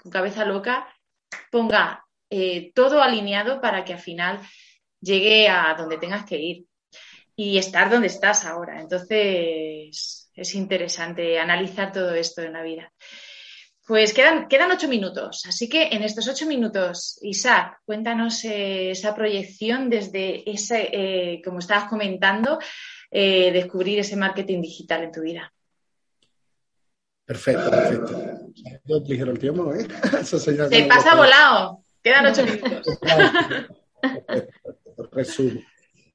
con 0.00 0.10
cabeza 0.10 0.44
loca, 0.44 0.88
ponga 1.50 2.04
eh, 2.30 2.72
todo 2.74 3.02
alineado 3.02 3.60
para 3.60 3.84
que 3.84 3.94
al 3.94 4.00
final 4.00 4.40
llegue 5.00 5.48
a 5.48 5.74
donde 5.76 5.98
tengas 5.98 6.24
que 6.24 6.38
ir 6.38 6.64
y 7.36 7.58
estar 7.58 7.90
donde 7.90 8.08
estás 8.08 8.44
ahora. 8.44 8.80
Entonces, 8.80 10.30
es 10.34 10.54
interesante 10.54 11.38
analizar 11.38 11.92
todo 11.92 12.14
esto 12.14 12.42
en 12.42 12.52
la 12.52 12.62
vida. 12.62 12.92
Pues 13.86 14.12
quedan, 14.12 14.48
quedan 14.48 14.70
ocho 14.70 14.86
minutos, 14.86 15.46
así 15.46 15.66
que 15.66 15.84
en 15.84 16.02
estos 16.02 16.28
ocho 16.28 16.44
minutos, 16.44 17.18
Isaac, 17.22 17.78
cuéntanos 17.86 18.44
eh, 18.44 18.90
esa 18.90 19.14
proyección 19.14 19.88
desde 19.88 20.48
ese, 20.50 20.90
eh, 20.92 21.42
como 21.42 21.60
estabas 21.60 21.88
comentando, 21.88 22.58
descubrir 23.10 24.00
ese 24.00 24.16
marketing 24.16 24.60
digital 24.60 25.04
en 25.04 25.12
tu 25.12 25.22
vida. 25.22 25.50
Perfecto, 27.28 27.70
perfecto. 27.70 28.22
Yo 28.86 29.00
ligero 29.06 29.32
el 29.32 29.38
tiempo, 29.38 29.74
¿eh? 29.74 29.86
Eso 30.18 30.38
Se 30.38 30.54
pasa 30.88 31.14
volado, 31.14 31.84
quedan 32.02 32.24
ocho 32.24 32.42
minutos. 32.42 32.98
Resumo. 35.12 35.60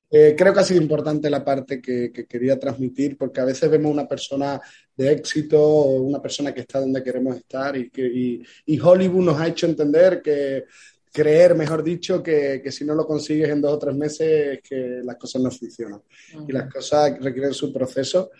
Eh, 0.10 0.34
creo 0.36 0.52
que 0.52 0.60
ha 0.60 0.64
sido 0.64 0.82
importante 0.82 1.30
la 1.30 1.46
parte 1.46 1.80
que, 1.80 2.12
que 2.12 2.26
quería 2.26 2.60
transmitir, 2.60 3.16
porque 3.16 3.42
a 3.42 3.46
veces 3.46 3.70
vemos 3.70 3.92
una 3.92 4.08
persona 4.08 4.60
de 4.96 5.12
éxito 5.12 5.62
o 5.62 6.02
una 6.02 6.20
persona 6.20 6.52
que 6.52 6.62
está 6.62 6.80
donde 6.80 7.04
queremos 7.04 7.36
estar 7.36 7.78
y, 7.78 7.92
que, 7.92 8.08
y, 8.08 8.44
y 8.66 8.80
Hollywood 8.80 9.24
nos 9.24 9.40
ha 9.40 9.48
hecho 9.48 9.68
entender 9.68 10.20
que 10.20 10.66
creer, 11.12 11.54
mejor 11.54 11.84
dicho, 11.84 12.24
que, 12.24 12.60
que 12.64 12.72
si 12.72 12.86
no 12.86 12.96
lo 12.96 13.06
consigues 13.06 13.50
en 13.50 13.62
dos 13.62 13.74
o 13.74 13.78
tres 13.78 13.96
meses 13.96 14.58
es 14.58 14.62
que 14.68 15.02
las 15.04 15.18
cosas 15.18 15.44
no 15.44 15.52
funcionan 15.52 16.02
y 16.48 16.52
las 16.52 16.74
cosas 16.74 17.20
requieren 17.22 17.54
su 17.54 17.72
proceso. 17.72 18.32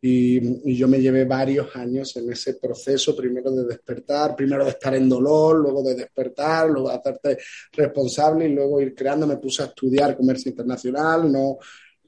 Y, 0.00 0.70
y 0.70 0.76
yo 0.76 0.86
me 0.86 1.00
llevé 1.00 1.24
varios 1.24 1.74
años 1.74 2.16
en 2.16 2.30
ese 2.30 2.54
proceso, 2.54 3.16
primero 3.16 3.50
de 3.50 3.64
despertar, 3.64 4.36
primero 4.36 4.64
de 4.64 4.70
estar 4.70 4.94
en 4.94 5.08
dolor, 5.08 5.58
luego 5.58 5.82
de 5.82 5.96
despertar, 5.96 6.70
luego 6.70 6.88
de 6.88 6.94
hacerte 6.96 7.38
responsable 7.72 8.48
y 8.48 8.54
luego 8.54 8.80
ir 8.80 8.94
creando. 8.94 9.26
Me 9.26 9.38
puse 9.38 9.62
a 9.62 9.66
estudiar 9.66 10.16
comercio 10.16 10.50
internacional, 10.50 11.30
no, 11.30 11.58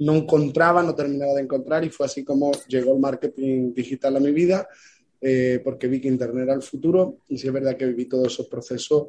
no 0.00 0.14
encontraba, 0.14 0.82
no 0.82 0.94
terminaba 0.94 1.34
de 1.34 1.42
encontrar 1.42 1.84
y 1.84 1.90
fue 1.90 2.06
así 2.06 2.24
como 2.24 2.52
llegó 2.68 2.94
el 2.94 3.00
marketing 3.00 3.72
digital 3.74 4.16
a 4.16 4.20
mi 4.20 4.32
vida, 4.32 4.68
eh, 5.20 5.60
porque 5.62 5.88
vi 5.88 6.00
que 6.00 6.08
Internet 6.08 6.44
era 6.44 6.54
el 6.54 6.62
futuro 6.62 7.18
y 7.28 7.38
sí 7.38 7.46
es 7.46 7.52
verdad 7.52 7.76
que 7.76 7.86
viví 7.86 8.06
todos 8.06 8.32
esos 8.32 8.46
procesos 8.46 9.08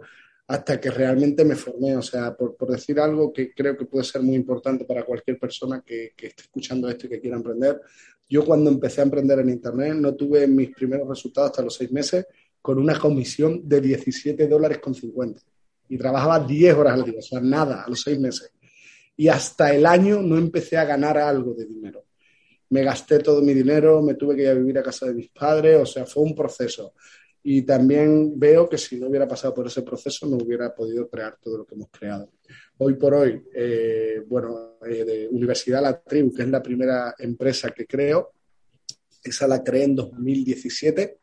hasta 0.51 0.81
que 0.81 0.91
realmente 0.91 1.45
me 1.45 1.55
formé. 1.55 1.95
O 1.95 2.01
sea, 2.01 2.35
por, 2.35 2.57
por 2.57 2.69
decir 2.71 2.99
algo 2.99 3.31
que 3.31 3.53
creo 3.53 3.77
que 3.77 3.85
puede 3.85 4.03
ser 4.03 4.21
muy 4.21 4.35
importante 4.35 4.83
para 4.83 5.03
cualquier 5.03 5.39
persona 5.39 5.81
que, 5.85 6.11
que 6.15 6.27
esté 6.27 6.43
escuchando 6.43 6.89
esto 6.89 7.05
y 7.05 7.09
que 7.09 7.21
quiera 7.21 7.37
emprender. 7.37 7.79
Yo 8.27 8.43
cuando 8.43 8.69
empecé 8.69 8.99
a 8.99 9.05
emprender 9.05 9.39
en 9.39 9.49
Internet 9.49 9.93
no 9.95 10.13
tuve 10.13 10.47
mis 10.47 10.71
primeros 10.71 11.07
resultados 11.07 11.51
hasta 11.51 11.63
los 11.63 11.73
seis 11.73 11.91
meses 11.91 12.25
con 12.61 12.77
una 12.77 12.99
comisión 12.99 13.61
de 13.63 13.79
17 13.79 14.45
dólares 14.49 14.79
con 14.79 14.93
50. 14.93 15.41
Y 15.87 15.97
trabajaba 15.97 16.39
10 16.39 16.75
horas 16.75 16.93
al 16.93 17.05
día, 17.05 17.19
o 17.19 17.21
sea, 17.21 17.39
nada, 17.39 17.83
a 17.83 17.89
los 17.89 18.01
seis 18.01 18.19
meses. 18.19 18.51
Y 19.15 19.29
hasta 19.29 19.73
el 19.73 19.85
año 19.85 20.21
no 20.21 20.37
empecé 20.37 20.77
a 20.77 20.83
ganar 20.83 21.17
algo 21.17 21.53
de 21.53 21.65
dinero. 21.65 22.03
Me 22.69 22.83
gasté 22.83 23.19
todo 23.19 23.41
mi 23.41 23.53
dinero, 23.53 24.01
me 24.01 24.15
tuve 24.15 24.35
que 24.35 24.43
ir 24.43 24.49
a 24.49 24.53
vivir 24.53 24.77
a 24.79 24.83
casa 24.83 25.05
de 25.05 25.13
mis 25.13 25.29
padres, 25.29 25.79
o 25.81 25.85
sea, 25.85 26.05
fue 26.05 26.23
un 26.23 26.35
proceso. 26.35 26.93
Y 27.43 27.63
también 27.63 28.39
veo 28.39 28.69
que 28.69 28.77
si 28.77 28.99
no 28.99 29.07
hubiera 29.07 29.27
pasado 29.27 29.53
por 29.53 29.67
ese 29.67 29.81
proceso 29.81 30.27
no 30.27 30.37
hubiera 30.37 30.73
podido 30.75 31.09
crear 31.09 31.37
todo 31.41 31.59
lo 31.59 31.65
que 31.65 31.75
hemos 31.75 31.89
creado. 31.89 32.31
Hoy 32.77 32.95
por 32.95 33.13
hoy, 33.15 33.41
eh, 33.53 34.23
bueno, 34.27 34.77
eh, 34.85 35.03
de 35.03 35.27
Universidad 35.29 35.81
La 35.81 35.99
Tribu, 35.99 36.33
que 36.33 36.43
es 36.43 36.49
la 36.49 36.61
primera 36.61 37.15
empresa 37.17 37.71
que 37.71 37.85
creo, 37.85 38.33
esa 39.23 39.47
la 39.47 39.63
creé 39.63 39.83
en 39.85 39.95
2017. 39.95 41.17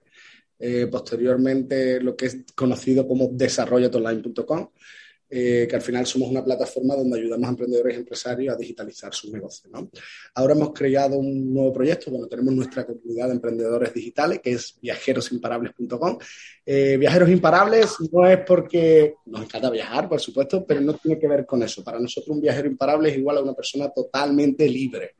Eh, 0.60 0.88
posteriormente, 0.90 2.00
lo 2.00 2.16
que 2.16 2.26
es 2.26 2.38
conocido 2.54 3.06
como 3.06 3.28
desarrollotonline.com, 3.32 4.70
eh, 5.30 5.66
que 5.68 5.76
al 5.76 5.82
final 5.82 6.06
somos 6.06 6.30
una 6.30 6.42
plataforma 6.42 6.94
donde 6.96 7.18
ayudamos 7.18 7.46
a 7.46 7.50
emprendedores 7.50 7.94
y 7.94 8.00
empresarios 8.00 8.54
a 8.54 8.56
digitalizar 8.56 9.12
sus 9.12 9.30
negocios. 9.30 9.70
Ahora 10.34 10.54
hemos 10.54 10.72
creado 10.72 11.18
un 11.18 11.52
nuevo 11.52 11.70
proyecto, 11.70 12.10
bueno, 12.10 12.26
tenemos 12.26 12.54
nuestra 12.54 12.86
comunidad 12.86 13.26
de 13.26 13.34
emprendedores 13.34 13.92
digitales, 13.92 14.40
que 14.40 14.52
es 14.52 14.78
viajerosimparables.com. 14.80 16.18
Eh, 16.64 16.96
viajeros 16.96 17.28
imparables 17.28 17.96
no 18.10 18.26
es 18.26 18.38
porque 18.46 19.16
nos 19.26 19.42
encanta 19.42 19.68
viajar, 19.68 20.08
por 20.08 20.18
supuesto, 20.18 20.64
pero 20.64 20.80
no 20.80 20.94
tiene 20.94 21.18
que 21.18 21.28
ver 21.28 21.44
con 21.44 21.62
eso. 21.62 21.84
Para 21.84 22.00
nosotros 22.00 22.34
un 22.34 22.40
viajero 22.40 22.66
imparable 22.66 23.10
es 23.10 23.18
igual 23.18 23.36
a 23.36 23.42
una 23.42 23.52
persona 23.52 23.90
totalmente 23.90 24.66
libre. 24.66 25.16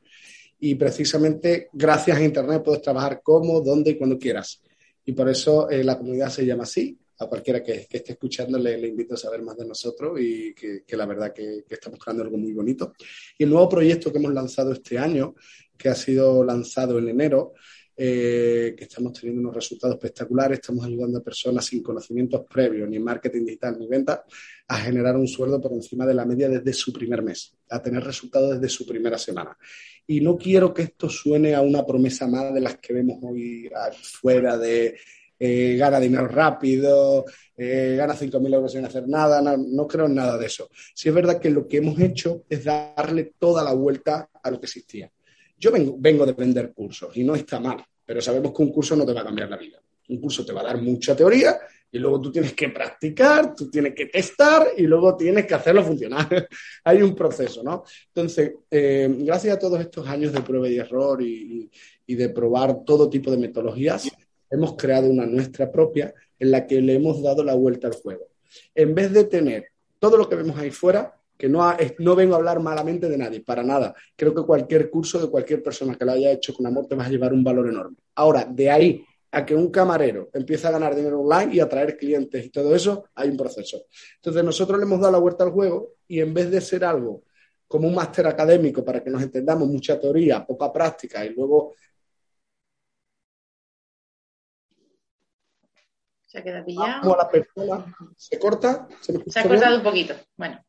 Y 0.59 0.73
precisamente 0.73 1.69
gracias 1.71 2.17
a 2.17 2.23
Internet 2.23 2.63
puedes 2.63 2.81
trabajar 2.81 3.21
como, 3.23 3.61
donde 3.61 3.91
y 3.91 3.97
cuando 3.97 4.17
quieras. 4.17 4.61
Y 5.05 5.13
por 5.13 5.29
eso 5.29 5.69
eh, 5.69 5.83
la 5.83 5.99
comunidad 5.99 6.29
se 6.29 6.47
llama 6.47 6.63
así. 6.63 6.97
A 7.19 7.27
cualquiera 7.27 7.61
que, 7.61 7.87
esté 7.91 8.13
escuchando 8.13 8.57
le, 8.57 8.87
invito 8.87 9.13
a 9.13 9.17
saber 9.17 9.41
más 9.41 9.57
de 9.57 9.65
nosotros 9.65 10.19
y 10.21 10.53
que, 10.53 10.97
la 10.97 11.05
verdad 11.05 11.33
que, 11.33 11.65
estamos 11.69 11.99
creando 11.99 12.23
algo 12.23 12.37
muy 12.37 12.53
bonito. 12.53 12.93
Y 13.37 13.43
el 13.43 13.49
nuevo 13.49 13.67
proyecto 13.67 14.11
que 14.11 14.19
hemos 14.19 14.33
lanzado 14.33 14.71
este 14.71 14.97
año, 14.97 15.35
que 15.77 15.89
ha 15.89 15.95
sido 15.95 16.43
lanzado 16.43 16.97
en 16.97 17.09
enero, 17.09 17.53
eh, 18.01 18.75
que 18.77 18.85
estamos 18.85 19.11
teniendo 19.11 19.41
unos 19.41 19.55
resultados 19.55 19.95
espectaculares, 19.95 20.59
estamos 20.59 20.85
ayudando 20.85 21.17
a 21.17 21.21
personas 21.21 21.65
sin 21.65 21.83
conocimientos 21.83 22.45
previos, 22.49 22.87
ni 22.87 22.97
marketing 22.97 23.43
digital 23.43 23.77
ni 23.77 23.87
venta, 23.87 24.23
a 24.69 24.77
generar 24.77 25.17
un 25.17 25.27
sueldo 25.27 25.59
por 25.59 25.73
encima 25.73 26.05
de 26.05 26.13
la 26.13 26.23
media 26.23 26.47
desde 26.47 26.71
su 26.71 26.93
primer 26.93 27.21
mes, 27.21 27.57
a 27.69 27.81
tener 27.81 28.01
resultados 28.01 28.51
desde 28.51 28.69
su 28.69 28.85
primera 28.85 29.17
semana. 29.17 29.57
Y 30.07 30.21
no 30.21 30.37
quiero 30.37 30.73
que 30.73 30.83
esto 30.83 31.09
suene 31.09 31.53
a 31.53 31.61
una 31.61 31.85
promesa 31.85 32.25
más 32.25 32.53
de 32.53 32.61
las 32.61 32.77
que 32.77 32.93
vemos 32.93 33.19
hoy 33.21 33.69
fuera 34.01 34.57
de 34.57 34.97
eh, 35.39 35.77
gana 35.77 35.99
dinero 35.99 36.27
rápido, 36.27 37.23
eh, 37.55 37.95
gana 37.97 38.13
5.000 38.13 38.53
euros 38.53 38.71
sin 38.71 38.83
hacer 38.83 39.07
nada, 39.07 39.41
no, 39.41 39.87
creo 39.87 40.07
en 40.07 40.15
nada 40.15 40.37
de 40.37 40.47
eso. 40.47 40.69
Sí 40.93 41.07
es 41.07 41.15
verdad 41.15 41.39
que 41.39 41.49
lo 41.49 41.65
que 41.65 41.77
hemos 41.77 41.97
hecho 41.99 42.43
es 42.49 42.65
darle 42.65 43.33
toda 43.39 43.63
la 43.63 43.73
vuelta 43.73 44.29
a 44.43 44.51
lo 44.51 44.59
que 44.59 44.65
existía. 44.65 45.09
Yo 45.57 45.71
vengo, 45.71 45.95
vengo 45.97 46.25
de 46.25 46.33
vender 46.33 46.73
cursos 46.73 47.15
y 47.15 47.23
no 47.23 47.35
está 47.35 47.59
mal, 47.59 47.83
pero 48.05 48.21
sabemos 48.21 48.53
que 48.53 48.63
un 48.63 48.71
curso 48.71 48.95
no 48.95 49.05
te 49.05 49.13
va 49.13 49.21
a 49.21 49.25
cambiar 49.25 49.49
la 49.49 49.57
vida. 49.57 49.81
Un 50.09 50.19
curso 50.19 50.45
te 50.45 50.51
va 50.51 50.61
a 50.61 50.65
dar 50.65 50.81
mucha 50.81 51.15
teoría 51.15 51.57
y 51.91 51.99
luego 51.99 52.19
tú 52.19 52.31
tienes 52.31 52.53
que 52.53 52.69
practicar, 52.69 53.55
tú 53.55 53.69
tienes 53.69 53.93
que 53.93 54.07
testar 54.07 54.67
y 54.77 54.83
luego 54.83 55.15
tienes 55.15 55.45
que 55.45 55.53
hacerlo 55.53 55.83
funcionar. 55.83 56.27
Hay 56.83 57.01
un 57.01 57.15
proceso, 57.15 57.63
¿no? 57.63 57.83
Entonces, 58.07 58.53
eh, 58.69 59.07
gracias 59.19 59.55
a 59.55 59.59
todos 59.59 59.79
estos 59.79 60.07
años 60.07 60.33
de 60.33 60.41
prueba 60.41 60.67
y 60.67 60.77
error 60.77 61.21
y, 61.21 61.69
y 62.05 62.15
de 62.15 62.29
probar 62.29 62.83
todo 62.85 63.09
tipo 63.09 63.29
de 63.29 63.37
metodologías, 63.37 64.09
hemos 64.49 64.75
creado 64.75 65.09
una 65.09 65.25
nuestra 65.25 65.71
propia 65.71 66.13
en 66.37 66.51
la 66.51 66.65
que 66.65 66.81
le 66.81 66.95
hemos 66.95 67.21
dado 67.21 67.43
la 67.43 67.53
vuelta 67.53 67.87
al 67.87 67.93
juego. 67.93 68.27
En 68.73 68.95
vez 68.95 69.11
de 69.13 69.25
tener 69.25 69.67
todo 69.99 70.17
lo 70.17 70.27
que 70.27 70.35
vemos 70.35 70.57
ahí 70.57 70.71
fuera, 70.71 71.15
que 71.37 71.47
no, 71.47 71.65
no 71.99 72.15
vengo 72.15 72.33
a 72.33 72.37
hablar 72.37 72.59
malamente 72.59 73.07
de 73.07 73.17
nadie, 73.17 73.41
para 73.41 73.63
nada. 73.63 73.95
Creo 74.15 74.33
que 74.33 74.43
cualquier 74.43 74.89
curso 74.89 75.19
de 75.19 75.29
cualquier 75.29 75.63
persona 75.63 75.95
que 75.95 76.03
lo 76.03 76.11
haya 76.11 76.31
hecho 76.31 76.53
con 76.53 76.65
amor 76.65 76.85
te 76.87 76.95
va 76.95 77.05
a 77.05 77.09
llevar 77.09 77.33
un 77.33 77.43
valor 77.43 77.69
enorme. 77.69 77.95
Ahora, 78.15 78.45
de 78.45 78.69
ahí 78.69 79.05
a 79.31 79.45
que 79.45 79.55
un 79.55 79.69
camarero 79.69 80.29
empiece 80.33 80.67
a 80.67 80.71
ganar 80.71 80.95
dinero 80.95 81.21
online 81.21 81.55
y 81.55 81.59
atraer 81.59 81.95
clientes 81.95 82.45
y 82.45 82.49
todo 82.49 82.75
eso, 82.75 83.05
hay 83.15 83.29
un 83.29 83.37
proceso. 83.37 83.83
Entonces, 84.15 84.43
nosotros 84.43 84.79
le 84.79 84.85
hemos 84.85 84.99
dado 84.99 85.13
la 85.13 85.19
vuelta 85.19 85.43
al 85.43 85.51
juego 85.51 85.93
y 86.07 86.19
en 86.19 86.33
vez 86.33 86.49
de 86.49 86.59
ser 86.59 86.83
algo 86.83 87.23
como 87.67 87.87
un 87.87 87.93
máster 87.93 88.25
académico 88.25 88.83
para 88.83 89.01
que 89.03 89.11
nos 89.11 89.21
entendamos, 89.21 89.67
mucha 89.67 89.99
teoría, 89.99 90.45
poca 90.45 90.73
práctica 90.73 91.23
y 91.23 91.29
luego 91.29 91.75
Se 96.29 96.37
ha 96.37 96.43
quedado 96.43 96.63
pillado. 96.63 97.01
Vamos 97.01 97.13
a 97.15 97.17
la 97.17 97.29
persona. 97.29 97.95
¿Se 98.15 98.37
corta? 98.37 98.87
¿Se, 99.01 99.13
me 99.13 99.17
Se 99.23 99.29
escucha 99.29 99.39
ha 99.39 99.43
bien? 99.43 99.55
cortado 99.55 99.77
un 99.77 99.83
poquito. 99.83 100.13
Bueno, 100.37 100.63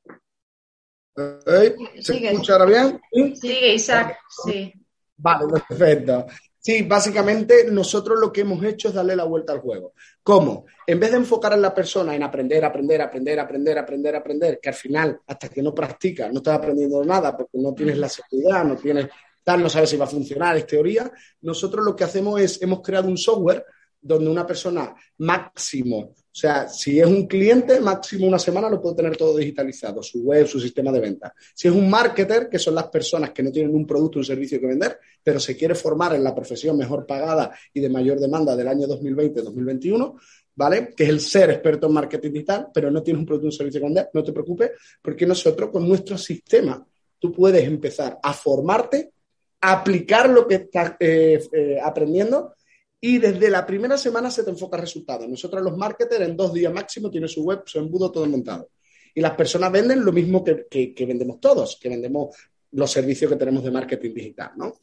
¿Eh? 1.47 1.77
¿Se 1.97 2.15
Sigue. 2.15 2.31
escucha 2.31 2.53
ahora 2.55 2.65
bien? 2.65 3.01
¿Sí? 3.13 3.37
sigue 3.37 3.75
Isaac. 3.75 4.19
Sí. 4.47 4.73
Vale, 5.19 5.45
perfecto. 5.69 6.27
Sí, 6.59 6.83
básicamente 6.83 7.67
nosotros 7.71 8.19
lo 8.19 8.33
que 8.33 8.41
hemos 8.41 8.63
hecho 8.65 8.89
es 8.89 8.95
darle 8.95 9.15
la 9.15 9.25
vuelta 9.25 9.53
al 9.53 9.61
juego. 9.61 9.93
¿Cómo? 10.23 10.65
En 10.87 10.99
vez 10.99 11.11
de 11.11 11.19
enfocar 11.19 11.53
en 11.53 11.61
la 11.61 11.75
persona 11.75 12.15
en 12.15 12.23
aprender, 12.23 12.65
aprender, 12.65 13.03
aprender, 13.03 13.39
aprender, 13.39 13.79
aprender, 13.79 14.17
aprender, 14.17 14.61
que 14.63 14.69
al 14.71 14.75
final, 14.75 15.21
hasta 15.27 15.51
que 15.51 15.63
no 15.63 15.75
practicas, 15.75 16.33
no 16.33 16.39
estás 16.39 16.57
aprendiendo 16.57 17.05
nada 17.05 17.37
porque 17.37 17.59
no 17.59 17.75
tienes 17.75 17.99
la 17.99 18.09
seguridad, 18.09 18.65
no 18.65 18.77
tienes 18.77 19.09
tal, 19.43 19.63
no 19.63 19.69
sabes 19.69 19.91
si 19.91 19.97
va 19.99 20.05
a 20.05 20.09
funcionar, 20.09 20.57
es 20.57 20.67
teoría. 20.67 21.11
Nosotros 21.43 21.85
lo 21.85 21.95
que 21.95 22.05
hacemos 22.05 22.41
es, 22.41 22.63
hemos 22.63 22.81
creado 22.81 23.09
un 23.09 23.19
software 23.19 23.65
donde 24.01 24.31
una 24.31 24.47
persona 24.47 24.95
máximo, 25.19 26.15
o 26.33 26.35
sea, 26.35 26.69
si 26.69 27.01
es 27.01 27.07
un 27.07 27.27
cliente, 27.27 27.81
máximo 27.81 28.27
una 28.27 28.39
semana 28.39 28.71
lo 28.71 28.81
puede 28.81 28.97
tener 28.97 29.17
todo 29.17 29.37
digitalizado, 29.37 30.01
su 30.03 30.23
web, 30.23 30.47
su 30.47 30.61
sistema 30.61 30.93
de 30.93 31.01
venta. 31.01 31.35
Si 31.55 31.67
es 31.67 31.75
un 31.75 31.91
marketer, 31.91 32.49
que 32.49 32.59
son 32.59 32.77
las 32.77 32.87
personas 32.87 33.31
que 33.31 33.43
no 33.43 33.51
tienen 33.51 33.75
un 33.75 33.85
producto 33.85 34.19
o 34.19 34.21
un 34.21 34.25
servicio 34.25 34.61
que 34.61 34.69
vender, 34.69 34.99
pero 35.23 35.41
se 35.41 35.57
quiere 35.57 35.75
formar 35.75 36.15
en 36.15 36.23
la 36.23 36.35
profesión 36.35 36.79
mejor 36.79 37.05
pagada 37.05 37.53
y 37.75 37.81
de 37.81 37.89
mayor 37.89 38.21
demanda 38.21 38.55
del 38.55 38.69
año 38.69 38.87
2020-2021, 38.87 40.21
¿vale? 40.55 40.95
Que 40.97 41.05
es 41.05 41.11
el 41.11 41.21
ser 41.21 41.51
experto 41.51 41.89
en 41.89 41.95
marketing 41.95 42.31
digital, 42.31 42.69
pero 42.73 42.91
no 42.91 43.03
tienes 43.03 43.21
un 43.21 43.27
producto 43.27 43.47
o 43.47 43.51
un 43.51 43.53
servicio 43.53 43.81
que 43.81 43.87
vender, 43.87 44.11
no 44.15 44.23
te 44.23 44.33
preocupes, 44.33 44.71
porque 45.03 45.27
nosotros 45.27 45.71
con 45.71 45.89
nuestro 45.89 46.17
sistema 46.17 46.87
tú 47.19 47.33
puedes 47.33 47.65
empezar 47.65 48.19
a 48.23 48.33
formarte, 48.33 49.13
a 49.61 49.73
aplicar 49.73 50.31
lo 50.31 50.47
que 50.47 50.55
estás 50.55 50.95
eh, 51.01 51.43
eh, 51.53 51.79
aprendiendo 51.83 52.55
y 53.01 53.19
desde 53.19 53.49
la 53.49 53.65
primera 53.67 53.97
semana 53.97 54.31
se 54.31 54.45
te 54.45 54.51
enfoca 54.51 54.77
resultados. 54.77 55.29
Nosotros 55.29 55.63
los 55.63 55.77
marketers 55.77 56.21
en 56.23 56.37
dos 56.37 56.53
días 56.53 56.73
máximo 56.73 57.11
tienen 57.11 57.29
su 57.29 57.43
web, 57.43 57.63
su 57.65 57.79
embudo 57.79 58.11
todo 58.13 58.27
montado. 58.27 58.71
Y 59.15 59.21
las 59.21 59.33
personas 59.35 59.73
venden 59.73 60.05
lo 60.05 60.13
mismo 60.13 60.45
que, 60.45 60.67
que- 60.71 60.95
que 60.95 61.07
vendemos 61.07 61.41
todos, 61.41 61.79
que 61.81 61.89
vendemos 61.89 62.37
los 62.73 62.91
servicios 62.91 63.29
que 63.31 63.37
tenemos 63.37 63.65
de 63.65 63.71
marketing 63.73 64.15
digital, 64.15 64.53
¿no? 64.57 64.75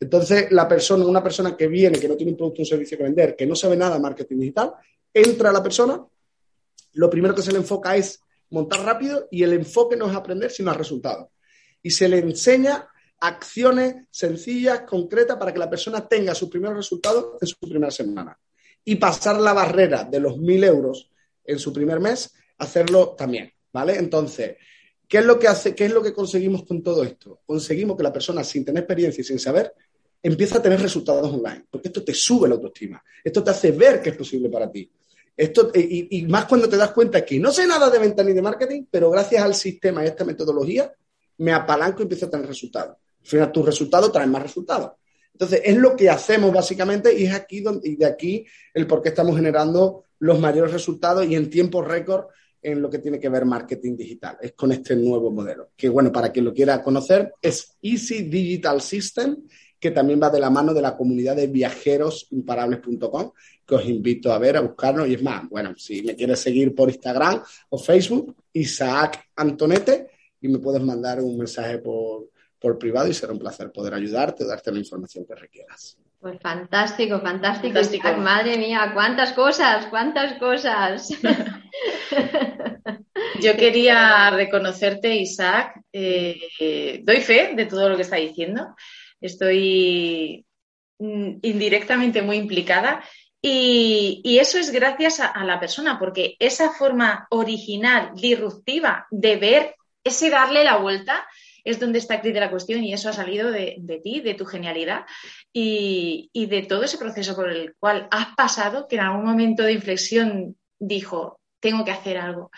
Entonces, 0.00 0.50
la 0.50 0.66
persona, 0.66 1.04
una 1.06 1.22
persona 1.22 1.56
que 1.56 1.68
viene, 1.68 2.00
que 2.00 2.08
no 2.08 2.16
tiene 2.16 2.32
un 2.32 2.36
producto 2.38 2.60
o 2.60 2.62
un 2.62 2.66
servicio 2.66 2.96
que 2.98 3.04
vender, 3.04 3.36
que 3.36 3.46
no 3.46 3.54
sabe 3.54 3.76
nada 3.76 3.94
de 3.94 4.00
marketing 4.00 4.38
digital, 4.38 4.72
entra 5.14 5.50
a 5.50 5.52
la 5.52 5.62
persona, 5.62 6.04
lo 6.94 7.10
primero 7.10 7.34
que 7.34 7.42
se 7.42 7.52
le 7.52 7.58
enfoca 7.58 7.94
es 7.94 8.20
montar 8.50 8.80
rápido 8.84 9.28
y 9.30 9.42
el 9.44 9.52
enfoque 9.52 9.96
no 9.96 10.08
es 10.10 10.16
aprender, 10.16 10.50
sino 10.50 10.70
a 10.72 10.74
resultados. 10.74 11.28
Y 11.82 11.90
se 11.90 12.08
le 12.08 12.18
enseña 12.18 12.88
acciones 13.20 14.06
sencillas, 14.10 14.82
concretas, 14.82 15.36
para 15.36 15.52
que 15.52 15.58
la 15.58 15.70
persona 15.70 16.06
tenga 16.06 16.34
sus 16.34 16.48
primeros 16.48 16.76
resultados 16.76 17.36
en 17.40 17.48
su 17.48 17.56
primera 17.58 17.90
semana. 17.90 18.38
Y 18.84 18.96
pasar 18.96 19.40
la 19.40 19.52
barrera 19.52 20.04
de 20.04 20.20
los 20.20 20.38
mil 20.38 20.62
euros 20.64 21.10
en 21.44 21.58
su 21.58 21.72
primer 21.72 22.00
mes, 22.00 22.32
hacerlo 22.58 23.14
también, 23.16 23.52
¿vale? 23.72 23.96
Entonces, 23.96 24.56
¿qué 25.08 25.18
es 25.18 25.24
lo 25.24 25.38
que 25.38 25.48
hace, 25.48 25.74
qué 25.74 25.86
es 25.86 25.92
lo 25.92 26.02
que 26.02 26.12
conseguimos 26.12 26.64
con 26.64 26.82
todo 26.82 27.02
esto? 27.02 27.40
Conseguimos 27.46 27.96
que 27.96 28.02
la 28.02 28.12
persona, 28.12 28.44
sin 28.44 28.64
tener 28.64 28.82
experiencia 28.82 29.22
y 29.22 29.24
sin 29.24 29.38
saber, 29.38 29.72
empieza 30.22 30.58
a 30.58 30.62
tener 30.62 30.80
resultados 30.80 31.32
online, 31.32 31.66
porque 31.70 31.88
esto 31.88 32.02
te 32.04 32.14
sube 32.14 32.48
la 32.48 32.54
autoestima, 32.54 33.02
esto 33.22 33.42
te 33.42 33.50
hace 33.50 33.70
ver 33.72 34.00
que 34.00 34.10
es 34.10 34.16
posible 34.16 34.48
para 34.48 34.70
ti. 34.70 34.90
Esto, 35.36 35.70
y, 35.74 36.18
y 36.18 36.22
más 36.26 36.46
cuando 36.46 36.68
te 36.68 36.76
das 36.76 36.92
cuenta 36.92 37.24
que 37.24 37.38
no 37.38 37.52
sé 37.52 37.66
nada 37.66 37.90
de 37.90 37.98
venta 37.98 38.24
ni 38.24 38.32
de 38.32 38.40
marketing, 38.40 38.86
pero 38.90 39.10
gracias 39.10 39.42
al 39.42 39.54
sistema 39.54 40.02
y 40.02 40.06
a 40.06 40.10
esta 40.10 40.24
metodología, 40.24 40.92
me 41.38 41.52
apalanco 41.52 42.00
y 42.00 42.02
empiezo 42.02 42.26
a 42.26 42.30
tener 42.30 42.46
resultados. 42.46 42.96
Final, 43.26 43.52
tus 43.52 43.66
resultados 43.66 44.12
traen 44.12 44.30
más 44.30 44.42
resultados. 44.42 44.92
Entonces, 45.32 45.60
es 45.64 45.76
lo 45.76 45.94
que 45.94 46.08
hacemos 46.08 46.52
básicamente 46.52 47.12
y 47.18 47.24
es 47.24 47.34
aquí 47.34 47.60
donde, 47.60 47.88
y 47.88 47.96
de 47.96 48.06
aquí 48.06 48.46
el 48.72 48.86
por 48.86 49.02
qué 49.02 49.10
estamos 49.10 49.36
generando 49.36 50.04
los 50.20 50.40
mayores 50.40 50.72
resultados 50.72 51.26
y 51.26 51.34
en 51.34 51.50
tiempo 51.50 51.82
récord 51.82 52.26
en 52.62 52.80
lo 52.80 52.88
que 52.88 53.00
tiene 53.00 53.20
que 53.20 53.28
ver 53.28 53.44
marketing 53.44 53.96
digital. 53.96 54.38
Es 54.40 54.52
con 54.52 54.72
este 54.72 54.96
nuevo 54.96 55.30
modelo. 55.30 55.70
Que 55.76 55.88
bueno, 55.88 56.10
para 56.10 56.32
quien 56.32 56.46
lo 56.46 56.54
quiera 56.54 56.82
conocer, 56.82 57.34
es 57.42 57.76
Easy 57.82 58.22
Digital 58.22 58.80
System, 58.80 59.36
que 59.78 59.90
también 59.90 60.20
va 60.22 60.30
de 60.30 60.40
la 60.40 60.48
mano 60.48 60.72
de 60.72 60.80
la 60.80 60.96
comunidad 60.96 61.36
de 61.36 61.48
viajerosimparables.com, 61.48 63.32
que 63.66 63.74
os 63.74 63.84
invito 63.84 64.32
a 64.32 64.38
ver, 64.38 64.56
a 64.56 64.62
buscarnos. 64.62 65.06
Y 65.06 65.14
es 65.14 65.22
más, 65.22 65.48
bueno, 65.50 65.74
si 65.76 66.02
me 66.02 66.16
quieres 66.16 66.40
seguir 66.40 66.74
por 66.74 66.88
Instagram 66.88 67.42
o 67.68 67.78
Facebook, 67.78 68.34
Isaac 68.54 69.28
Antonete, 69.36 70.08
y 70.40 70.48
me 70.48 70.58
puedes 70.58 70.82
mandar 70.82 71.20
un 71.20 71.36
mensaje 71.36 71.78
por, 71.78 72.30
por 72.60 72.78
privado 72.78 73.08
y 73.08 73.14
será 73.14 73.32
un 73.32 73.38
placer 73.38 73.70
poder 73.70 73.94
ayudarte 73.94 74.46
darte 74.46 74.72
la 74.72 74.78
información 74.78 75.24
que 75.26 75.34
requieras. 75.34 75.98
Pues 76.18 76.40
fantástico, 76.40 77.20
fantástico. 77.20 77.74
Fantástico. 77.74 78.08
Isaac, 78.08 78.18
madre 78.18 78.56
mía, 78.56 78.90
cuántas 78.94 79.32
cosas, 79.32 79.86
cuántas 79.86 80.38
cosas. 80.38 81.08
Yo 83.40 83.56
quería 83.56 84.30
reconocerte, 84.30 85.14
Isaac. 85.14 85.80
Eh, 85.92 87.02
doy 87.04 87.18
fe 87.18 87.52
de 87.54 87.66
todo 87.66 87.88
lo 87.88 87.96
que 87.96 88.02
está 88.02 88.16
diciendo. 88.16 88.74
Estoy 89.20 90.44
mm, 90.98 91.38
indirectamente 91.42 92.22
muy 92.22 92.36
implicada. 92.36 93.04
Y, 93.40 94.22
y 94.24 94.38
eso 94.38 94.58
es 94.58 94.72
gracias 94.72 95.20
a, 95.20 95.26
a 95.26 95.44
la 95.44 95.60
persona, 95.60 95.98
porque 95.98 96.36
esa 96.38 96.70
forma 96.70 97.26
original, 97.30 98.12
disruptiva 98.14 99.06
de 99.10 99.36
ver, 99.36 99.74
ese 100.02 100.30
darle 100.30 100.64
la 100.64 100.78
vuelta, 100.78 101.26
es 101.66 101.80
donde 101.80 101.98
está 101.98 102.20
clic 102.20 102.32
de 102.32 102.40
la 102.40 102.50
cuestión 102.50 102.82
y 102.84 102.92
eso 102.92 103.08
ha 103.08 103.12
salido 103.12 103.50
de, 103.50 103.76
de 103.78 103.98
ti, 103.98 104.20
de 104.20 104.34
tu 104.34 104.46
genialidad 104.46 105.04
y, 105.52 106.30
y 106.32 106.46
de 106.46 106.62
todo 106.62 106.84
ese 106.84 106.96
proceso 106.96 107.34
por 107.34 107.50
el 107.50 107.74
cual 107.78 108.06
has 108.12 108.34
pasado, 108.36 108.86
que 108.88 108.96
en 108.96 109.02
algún 109.02 109.24
momento 109.24 109.64
de 109.64 109.72
inflexión 109.72 110.56
dijo, 110.78 111.40
tengo 111.60 111.84
que 111.84 111.90
hacer 111.90 112.18
algo. 112.18 112.50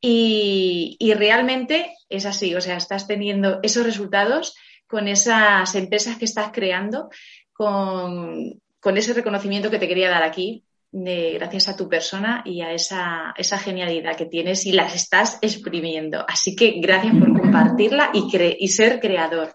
Y, 0.00 0.96
y 0.98 1.14
realmente 1.14 1.94
es 2.08 2.26
así, 2.26 2.54
o 2.56 2.60
sea, 2.60 2.76
estás 2.76 3.06
teniendo 3.06 3.60
esos 3.62 3.84
resultados 3.84 4.56
con 4.88 5.06
esas 5.06 5.72
empresas 5.76 6.18
que 6.18 6.24
estás 6.24 6.50
creando, 6.52 7.10
con, 7.52 8.60
con 8.80 8.98
ese 8.98 9.14
reconocimiento 9.14 9.70
que 9.70 9.78
te 9.78 9.86
quería 9.86 10.10
dar 10.10 10.24
aquí, 10.24 10.64
de, 10.94 11.32
gracias 11.38 11.68
a 11.68 11.76
tu 11.76 11.88
persona 11.88 12.42
y 12.44 12.60
a 12.60 12.72
esa, 12.72 13.32
esa 13.36 13.58
genialidad 13.58 14.14
que 14.16 14.26
tienes 14.26 14.66
y 14.66 14.72
las 14.72 14.94
estás 14.94 15.38
exprimiendo. 15.40 16.24
Así 16.28 16.54
que 16.54 16.74
gracias 16.80 17.14
por 17.16 17.32
compartirla 17.40 18.10
y, 18.12 18.20
cre- 18.30 18.56
y 18.58 18.68
ser 18.68 19.00
creador. 19.00 19.54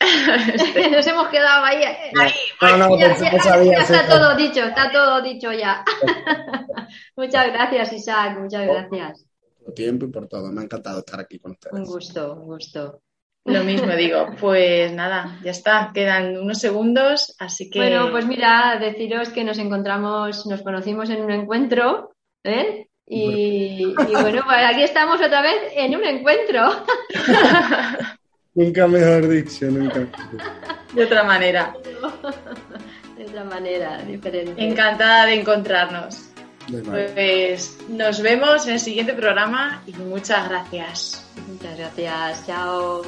Nos 0.92 1.06
hemos 1.06 1.28
quedado 1.28 1.64
ahí. 1.64 1.82
No, 2.60 2.76
no, 2.76 2.98
Ya, 2.98 3.16
ya- 3.18 3.32
no 3.32 3.42
sabía, 3.42 3.72
ya 3.78 3.86
sí, 3.86 3.92
está 3.94 4.06
todo 4.06 4.36
dicho, 4.36 4.64
está 4.64 4.92
todo 4.92 5.22
dicho 5.22 5.52
ya. 5.52 5.84
muchas 7.16 7.46
gracias, 7.52 7.92
Isaac, 7.94 8.38
muchas 8.38 8.66
gracias. 8.66 9.24
Por 9.64 9.74
tiempo 9.74 10.06
y 10.06 10.08
por 10.10 10.28
todo. 10.28 10.52
Me 10.52 10.60
ha 10.60 10.64
encantado 10.64 11.00
estar 11.00 11.18
aquí 11.20 11.38
con 11.38 11.52
ustedes. 11.52 11.74
Un 11.74 11.84
gusto, 11.84 12.34
un 12.34 12.44
gusto. 12.46 13.02
Lo 13.48 13.64
mismo 13.64 13.92
digo, 13.96 14.28
pues 14.40 14.92
nada, 14.92 15.38
ya 15.42 15.50
está, 15.50 15.90
quedan 15.94 16.36
unos 16.36 16.58
segundos, 16.58 17.34
así 17.38 17.70
que... 17.70 17.78
Bueno, 17.78 18.10
pues 18.10 18.26
mira, 18.26 18.78
deciros 18.78 19.30
que 19.30 19.44
nos 19.44 19.58
encontramos, 19.58 20.46
nos 20.46 20.62
conocimos 20.62 21.10
en 21.10 21.22
un 21.22 21.30
encuentro, 21.30 22.12
¿eh? 22.44 22.86
Y, 23.06 23.84
y 23.86 24.12
bueno, 24.12 24.42
pues 24.44 24.58
aquí 24.66 24.82
estamos 24.82 25.20
otra 25.20 25.40
vez 25.40 25.72
en 25.74 25.96
un 25.96 26.04
encuentro. 26.04 26.84
Nunca 28.54 28.88
mejor 28.88 29.28
dicho, 29.28 29.66
nunca. 29.66 30.06
de 30.92 31.04
otra 31.04 31.22
manera. 31.22 31.72
De 33.16 33.24
otra 33.24 33.44
manera, 33.44 34.02
diferente. 34.02 34.52
Encantada 34.62 35.26
de 35.26 35.34
encontrarnos. 35.34 36.27
Pues 36.70 37.78
nos 37.88 38.20
vemos 38.20 38.66
en 38.66 38.74
el 38.74 38.80
siguiente 38.80 39.14
programa 39.14 39.82
y 39.86 39.92
muchas 39.94 40.48
gracias. 40.48 41.24
Muchas 41.48 41.78
gracias, 41.78 42.46
chao. 42.46 43.02